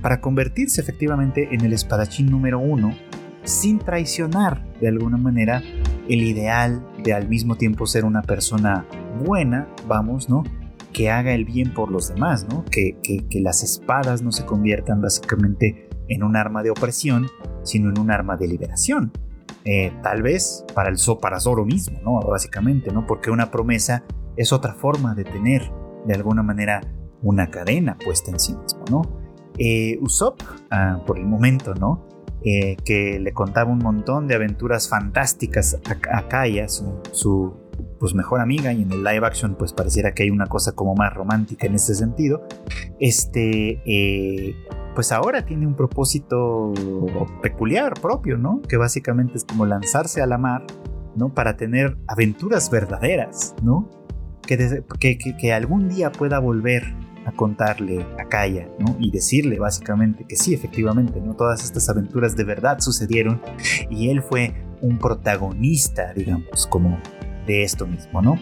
[0.03, 2.95] Para convertirse efectivamente en el espadachín número uno,
[3.45, 5.63] sin traicionar de alguna manera
[6.09, 8.87] el ideal de al mismo tiempo ser una persona
[9.25, 10.43] buena, vamos, ¿no?
[10.93, 12.65] Que haga el bien por los demás, ¿no?
[12.65, 17.29] Que, que, que las espadas no se conviertan básicamente en un arma de opresión,
[17.63, 19.13] sino en un arma de liberación.
[19.69, 22.21] Eh, tal vez para el para Zoro mismo, ¿no?
[22.21, 23.05] Básicamente, ¿no?
[23.05, 24.05] Porque una promesa
[24.37, 25.71] es otra forma de tener,
[26.07, 26.81] de alguna manera,
[27.23, 29.27] una cadena puesta en sí mismo, ¿no?
[29.59, 32.07] eh, Usopp, ah, por el momento, ¿no?
[32.45, 35.81] Eh, que le contaba un montón de aventuras fantásticas
[36.11, 37.55] a, Kaya, su,
[37.99, 40.95] pues, mejor amiga, y en el live action pues pareciera que hay una cosa como
[40.95, 42.47] más romántica en ese sentido.
[43.01, 44.55] Este, eh,
[44.95, 46.73] pues ahora tiene un propósito
[47.43, 48.63] peculiar propio, ¿no?
[48.63, 50.65] Que básicamente es como lanzarse a la mar,
[51.17, 51.35] ¿no?
[51.35, 53.91] Para tener aventuras verdaderas, ¿no?
[54.47, 56.85] Que, algún día pueda volver
[57.25, 58.97] a contarle a Kaya, ¿no?
[59.01, 61.35] Y decirle básicamente que sí, efectivamente, ¿no?
[61.35, 63.43] Todas estas aventuras de verdad sucedieron
[63.91, 66.99] y él fue un protagonista, digamos, como
[67.47, 68.39] de esto mismo, ¿no?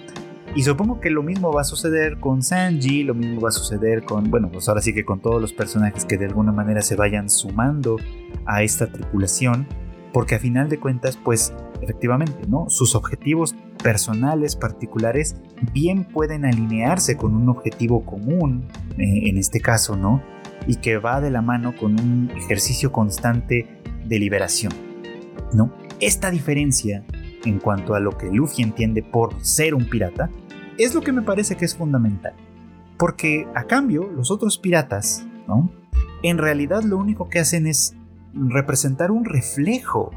[0.56, 4.04] Y supongo que lo mismo va a suceder con Sanji, lo mismo va a suceder
[4.04, 6.94] con, bueno, pues ahora sí que con todos los personajes que de alguna manera se
[6.94, 7.96] vayan sumando
[8.46, 9.66] a esta tripulación,
[10.14, 11.52] porque a final de cuentas, pues
[11.82, 12.66] efectivamente, ¿no?
[12.70, 15.34] Sus objetivos personales particulares
[15.72, 20.22] bien pueden alinearse con un objetivo común, eh, en este caso, ¿no?
[20.68, 24.72] Y que va de la mano con un ejercicio constante de liberación,
[25.52, 25.74] ¿no?
[25.98, 27.04] Esta diferencia
[27.44, 30.30] en cuanto a lo que Luffy entiende por ser un pirata
[30.78, 32.34] es lo que me parece que es fundamental.
[32.98, 35.72] Porque a cambio, los otros piratas, ¿no?
[36.22, 37.96] En realidad lo único que hacen es
[38.34, 40.10] representar un reflejo,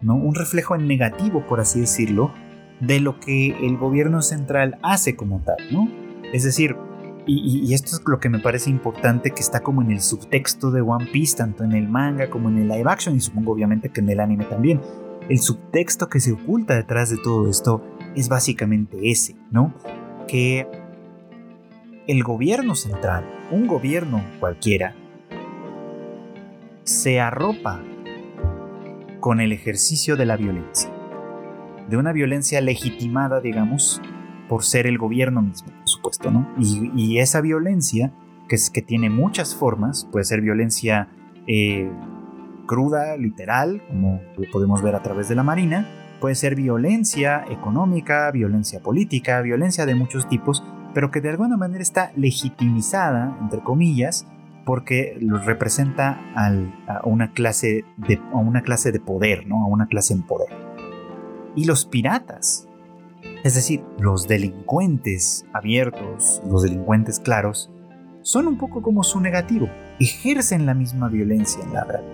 [0.00, 0.14] ¿no?
[0.14, 2.32] Un reflejo en negativo, por así decirlo,
[2.80, 5.88] de lo que el gobierno central hace como tal, ¿no?
[6.32, 6.76] Es decir,
[7.24, 10.80] y, esto es lo que me parece importante, que está como en el subtexto de
[10.80, 14.00] One Piece, tanto en el manga como en el live action, y supongo obviamente que
[14.00, 14.80] en el anime también.
[15.28, 17.84] El subtexto que se oculta detrás de todo esto
[18.16, 19.72] es básicamente ese, ¿no?
[20.26, 20.66] que
[22.06, 24.94] el gobierno central, un gobierno cualquiera,
[26.84, 27.82] se arropa
[29.20, 30.90] con el ejercicio de la violencia,
[31.88, 34.00] de una violencia legitimada, digamos,
[34.48, 36.48] por ser el gobierno mismo, por supuesto, ¿no?
[36.58, 38.12] Y, esa violencia,
[38.48, 41.08] que, es, que tiene muchas formas, puede ser violencia
[41.46, 41.90] eh,
[42.66, 45.88] cruda, literal, como lo podemos ver a través de la Marina,
[46.22, 50.62] Puede ser violencia económica, violencia política, violencia de muchos tipos,
[50.94, 54.24] pero que de alguna manera está legitimizada, entre comillas,
[54.64, 59.62] porque representa a, una clase de, a una clase de poder, ¿no?
[59.62, 60.48] a una clase en poder.
[61.54, 62.68] Y los piratas,
[63.44, 67.70] es decir, los delincuentes abiertos, los delincuentes claros,
[68.22, 72.04] son un poco como su negativo, ejercen la misma violencia en la verdad,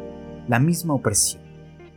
[0.48, 1.48] la misma opresión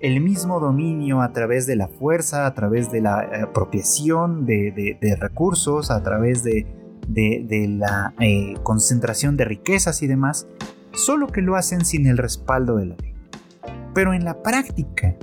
[0.01, 4.97] el mismo dominio a través de la fuerza, a través de la eh, apropiación de,
[5.19, 6.65] recursos, a través de,
[7.13, 10.47] la eh, concentración de riquezas y demás,
[10.93, 13.13] solo que lo hacen sin el respaldo de la ley.
[13.93, 15.15] Pero en la práctica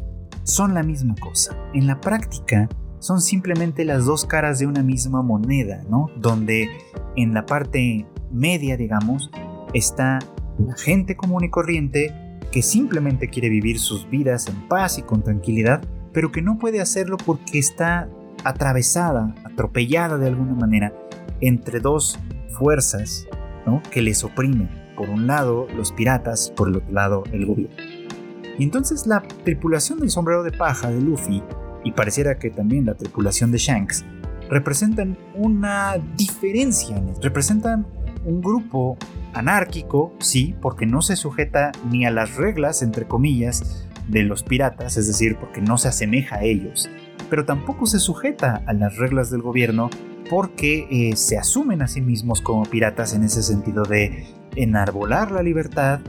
[0.43, 1.57] son la misma cosa.
[1.75, 2.69] En la práctica
[2.99, 6.11] son simplemente las dos caras de una misma moneda, ¿no?
[6.17, 6.69] Donde
[7.17, 9.31] en la parte media, digamos,
[9.73, 10.19] está
[10.59, 12.15] la gente común y corriente
[12.51, 15.83] que simplemente quiere vivir sus vidas en paz y con tranquilidad,
[16.13, 18.09] pero que no puede hacerlo porque está
[18.45, 20.93] atravesada, atropellada de alguna manera
[21.41, 22.19] entre dos
[22.51, 23.27] fuerzas
[23.91, 24.69] que les oprimen.
[24.97, 27.77] Por un lado los piratas, por el otro lado el gobierno.
[28.59, 31.43] Y entonces la tripulación del sombrero de paja de Luffy,
[31.85, 34.05] y pareciera que también la tripulación de Shanks,
[34.51, 37.87] representan una diferencia, representan
[38.25, 38.97] un grupo
[39.35, 44.97] anárquico, sí, porque no se sujeta ni a las reglas, entre comillas, de los piratas,
[44.97, 46.89] es decir, porque no se asemeja a ellos,
[47.31, 49.91] pero tampoco se sujeta a las reglas del gobierno
[50.31, 54.27] porque eh, se asumen a sí mismos como piratas en ese sentido de
[54.57, 56.01] enarbolar la libertad,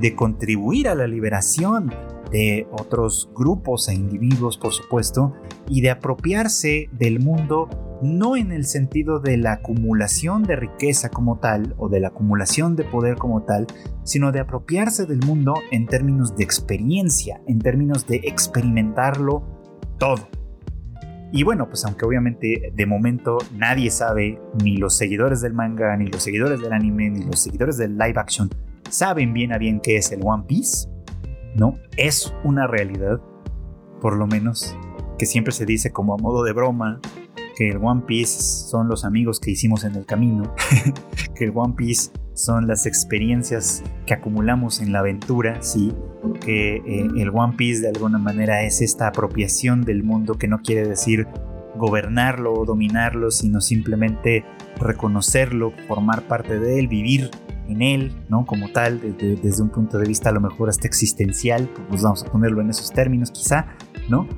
[0.00, 1.92] de contribuir a la liberación
[2.30, 5.34] de otros grupos e individuos, por supuesto,
[5.68, 7.68] y de apropiarse del mundo
[8.02, 12.76] no en el sentido de la acumulación de riqueza como tal o de la acumulación
[12.76, 13.66] de poder como tal,
[14.04, 19.44] sino de apropiarse del mundo en términos de experiencia, en términos de experimentarlo
[19.98, 20.28] todo.
[21.32, 26.06] Y bueno, pues aunque obviamente de momento nadie sabe, ni los seguidores del manga, ni
[26.06, 28.48] los seguidores del anime, ni los seguidores del live action,
[28.90, 30.88] saben bien a bien qué es el One Piece,
[31.56, 31.78] ¿no?
[31.96, 33.20] Es una realidad,
[34.00, 34.76] por lo menos,
[35.18, 37.00] que siempre se dice como a modo de broma,
[37.56, 40.54] que el One Piece son los amigos que hicimos en el camino,
[41.34, 45.92] que el One Piece son las experiencias que acumulamos en la aventura, sí,
[46.40, 50.58] que eh, el One Piece de alguna manera es esta apropiación del mundo que no
[50.58, 51.26] quiere decir
[51.76, 54.44] gobernarlo o dominarlo, sino simplemente
[54.78, 57.30] reconocerlo, formar parte de él, vivir
[57.68, 58.44] en él, ¿no?
[58.44, 62.22] Como tal, desde, desde un punto de vista a lo mejor hasta existencial, pues vamos
[62.22, 63.66] a ponerlo en esos términos quizá,
[64.10, 64.28] ¿no?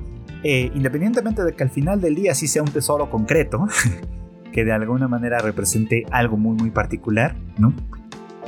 [0.43, 3.67] Eh, independientemente de que al final del día sí sea un tesoro concreto,
[4.53, 7.73] que de alguna manera represente algo muy muy particular, ¿no?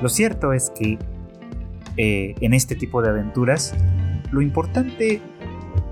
[0.02, 0.98] Lo cierto es que
[1.98, 3.76] eh, en este tipo de aventuras,
[4.32, 5.22] lo importante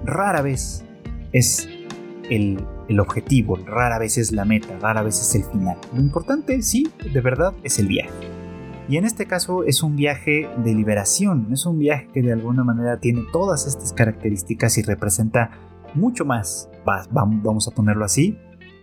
[0.05, 0.85] rara vez
[1.33, 1.67] es
[2.29, 5.77] el, el, objetivo, rara vez es la meta, rara vez es el final.
[5.93, 8.09] Lo importante, sí, de verdad, es el viaje.
[8.87, 12.63] Y en este caso es un viaje de liberación, es un viaje que de alguna
[12.63, 15.51] manera tiene todas estas características y representa
[15.93, 16.69] mucho más,
[17.11, 18.37] vamos a ponerlo así,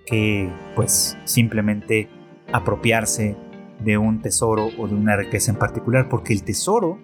[0.07, 2.09] que pues simplemente
[2.52, 3.36] apropiarse
[3.80, 6.98] de un tesoro o de una riqueza en particular, porque el tesoro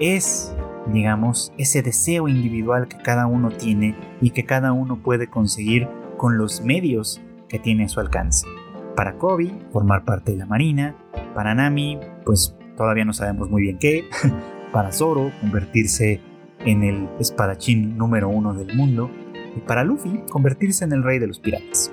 [0.00, 0.54] es,
[0.92, 6.38] digamos, ese deseo individual que cada uno tiene y que cada uno puede conseguir con
[6.38, 8.46] los medios que tiene a su alcance.
[8.94, 10.96] Para Kobe, formar parte de la Marina,
[11.34, 14.04] para Nami, pues todavía no sabemos muy bien qué,
[14.72, 16.20] para Zoro, convertirse
[16.64, 19.10] en el espadachín número uno del mundo,
[19.56, 21.90] y para Luffy, convertirse en el rey de los piratas.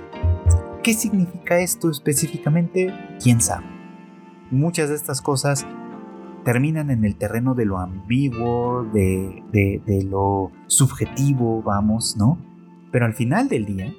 [0.84, 2.93] ¿Qué significa esto específicamente?
[3.22, 3.66] ¿Quién sabe?
[4.51, 5.66] Muchas de estas cosas
[6.43, 12.38] terminan en el terreno de lo ambiguo, de, de, lo subjetivo, vamos, ¿no?
[12.91, 13.93] Pero al final del día,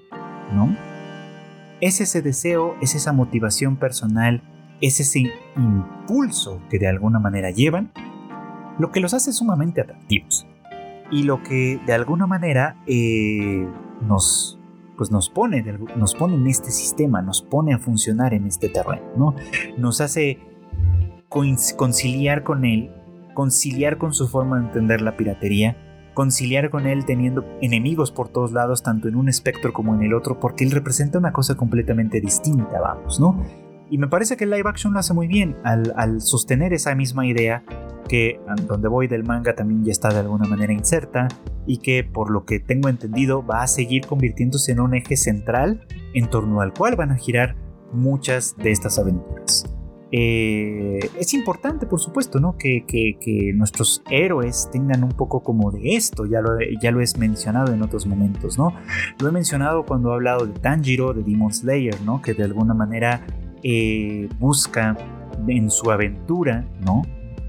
[0.52, 0.76] ¿no?
[1.80, 4.42] Es ese deseo, es esa motivación personal,
[4.82, 7.92] es ese impulso que de alguna manera llevan,
[8.78, 10.46] lo que los hace sumamente atractivos.
[11.14, 13.68] Y lo que de alguna manera eh,
[14.02, 14.58] nos,
[14.96, 15.62] pues nos, pone,
[15.96, 19.36] nos pone en este sistema, nos pone a funcionar en este terreno, ¿no?
[19.78, 20.40] Nos hace
[21.28, 22.90] conciliar con él,
[23.32, 25.76] conciliar con su forma de entender la piratería,
[26.14, 30.14] conciliar con él teniendo enemigos por todos lados, tanto en un espectro como en el
[30.14, 33.40] otro, porque él representa una cosa completamente distinta, vamos, ¿no?
[33.90, 37.26] Y me parece que el live action lo hace muy bien al, sostener esa misma
[37.26, 37.62] idea
[38.08, 41.28] que donde voy del manga también ya está de alguna manera inserta
[41.66, 45.86] y que por lo que tengo entendido va a seguir convirtiéndose en un eje central
[46.12, 47.56] en torno al cual van a girar
[47.92, 49.64] muchas de estas aventuras.
[50.16, 52.56] Eh, es importante, por supuesto, ¿no?
[52.56, 52.84] Que,
[53.56, 57.82] nuestros héroes tengan un poco como de esto, ya lo, ya lo he mencionado en
[57.82, 58.72] otros momentos, ¿no?
[59.20, 62.22] Lo he mencionado cuando he hablado de Tanjiro, de Demon Slayer, ¿no?
[62.22, 63.26] Que de alguna manera
[63.66, 64.94] eh, busca
[65.48, 67.02] en su aventura, ¿no?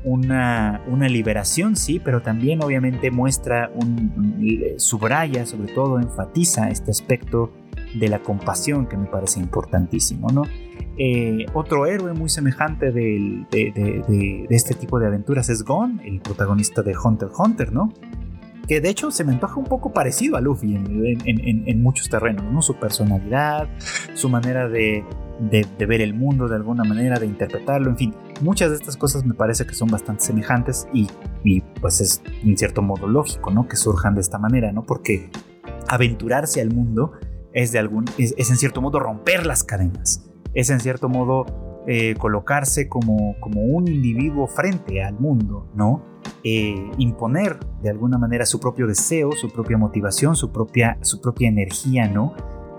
[0.05, 7.51] Una, liberación, sí, pero también obviamente muestra, un, subraya, sobre todo enfatiza este aspecto
[7.95, 10.43] de la compasión que me parece importantísimo, ¿no?
[10.97, 13.45] Eh, otro héroe muy semejante de,
[14.49, 17.91] este tipo de aventuras es Gon, el protagonista de Hunter x Hunter, ¿no?
[18.67, 22.63] que de hecho se me antoja un poco parecido a Luffy en, muchos terrenos, ¿no?
[22.63, 23.69] Su personalidad,
[24.15, 25.03] su manera de,
[25.39, 29.33] ver el mundo de alguna manera, de interpretarlo, en fin, muchas de estas cosas me
[29.33, 31.07] parece que son bastante semejantes y,
[31.81, 33.67] pues es en cierto modo lógico, ¿no?
[33.67, 34.83] Que surjan de esta manera, ¿no?
[34.83, 35.29] Porque
[35.87, 37.13] aventurarse al mundo
[37.53, 42.15] es de algún, es, en cierto modo romper las cadenas, es en cierto modo eh,
[42.17, 46.03] colocarse como, como un individuo frente al mundo, ¿no?
[46.43, 51.49] Eh, imponer de alguna manera su propio deseo, su propia motivación, su propia, su propia
[51.49, 52.33] energía, ¿no?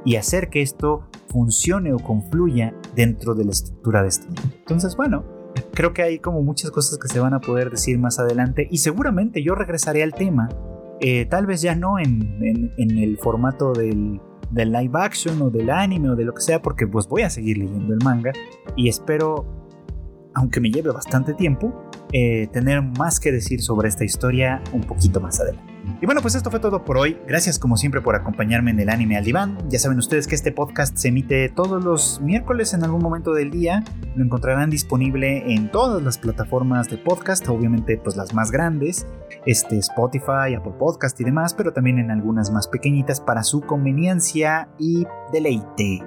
[0.04, 4.42] Y hacer que esto funcione o confluya dentro de la estructura de este mundo.
[4.58, 5.24] Entonces, bueno,
[5.72, 8.78] creo que hay como muchas cosas que se van a poder decir más adelante y
[8.78, 10.48] seguramente yo regresaré al tema,
[11.00, 14.20] eh, tal vez ya no en, el formato del,
[14.50, 17.30] del live action o del anime o de lo que sea, porque pues voy a
[17.30, 18.32] seguir leyendo el manga
[18.76, 19.44] y espero,
[20.34, 25.20] aunque me lleve bastante tiempo, eh, tener más que decir sobre esta historia un poquito
[25.20, 25.75] más adelante.
[26.00, 27.18] Y bueno, pues esto fue todo por hoy.
[27.26, 29.58] Gracias como siempre por acompañarme en el anime al diván.
[29.68, 33.50] Ya saben ustedes que este podcast se emite todos los miércoles en algún momento del
[33.50, 33.82] día.
[34.14, 39.06] Lo encontrarán disponible en todas las plataformas de podcast, obviamente pues las más grandes,
[39.46, 44.68] este Spotify, Apple Podcast y demás, pero también en algunas más pequeñitas para su conveniencia
[44.78, 46.02] y deleite.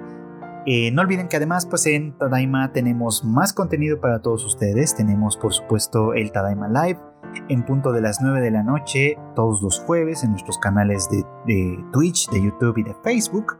[0.66, 4.94] Eh, no olviden que además pues en Tadaima tenemos más contenido para todos ustedes.
[4.94, 7.09] Tenemos por supuesto el Tadaima Live
[7.48, 11.84] en punto de las 9 de la noche todos los jueves en nuestros canales de,
[11.92, 13.58] Twitch, de YouTube y de Facebook.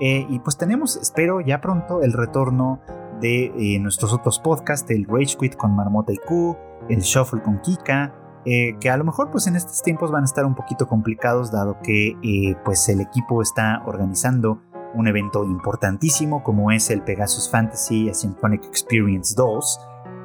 [0.00, 2.80] Eh, y pues tenemos, espero ya pronto, el retorno
[3.20, 6.56] de eh, nuestros otros podcasts, el Rage Quit con Marmota y Q,
[6.88, 10.46] el Shuffle con Kika, que a lo mejor pues en estos tiempos van a estar
[10.46, 14.62] un poquito complicados dado que pues el equipo está organizando
[14.94, 19.80] un evento importantísimo como es el Pegasus Fantasy Symphonic Experience 2,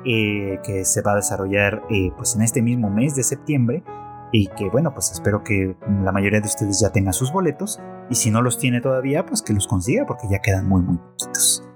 [0.05, 3.83] eh, que se va a desarrollar eh, pues en este mismo mes de septiembre
[4.31, 7.79] y que bueno pues espero que la mayoría de ustedes ya tengan sus boletos
[8.09, 10.97] y si no los tiene todavía pues que los consiga porque ya quedan muy muy
[10.97, 11.67] poquitos.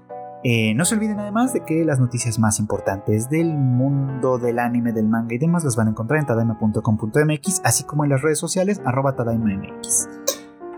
[0.42, 4.92] Eh, no se olviden además de que las noticias más importantes del mundo del anime,
[4.92, 8.38] del manga y demás las van a encontrar en tadaima.com.mx así como en las redes
[8.38, 10.08] sociales arroba tadaimamx.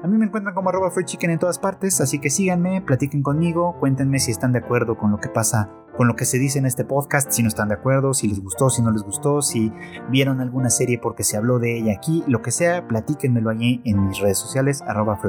[0.03, 3.77] A mí me encuentran como arroba chicken en todas partes, así que síganme, platiquen conmigo,
[3.79, 6.67] cuéntenme si están de acuerdo con lo que pasa con lo que se dice en
[6.67, 9.73] este podcast, si no están de acuerdo, si les gustó, si no les gustó, si
[10.11, 14.07] vieron alguna serie porque se habló de ella aquí, lo que sea, platíquenmelo allí en
[14.07, 15.21] mis redes sociales, arroba.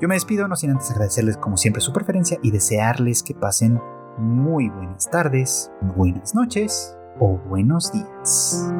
[0.00, 3.80] Yo me despido, no sin antes agradecerles como siempre su preferencia y desearles que pasen
[4.18, 8.70] muy buenas tardes, buenas noches o buenos días.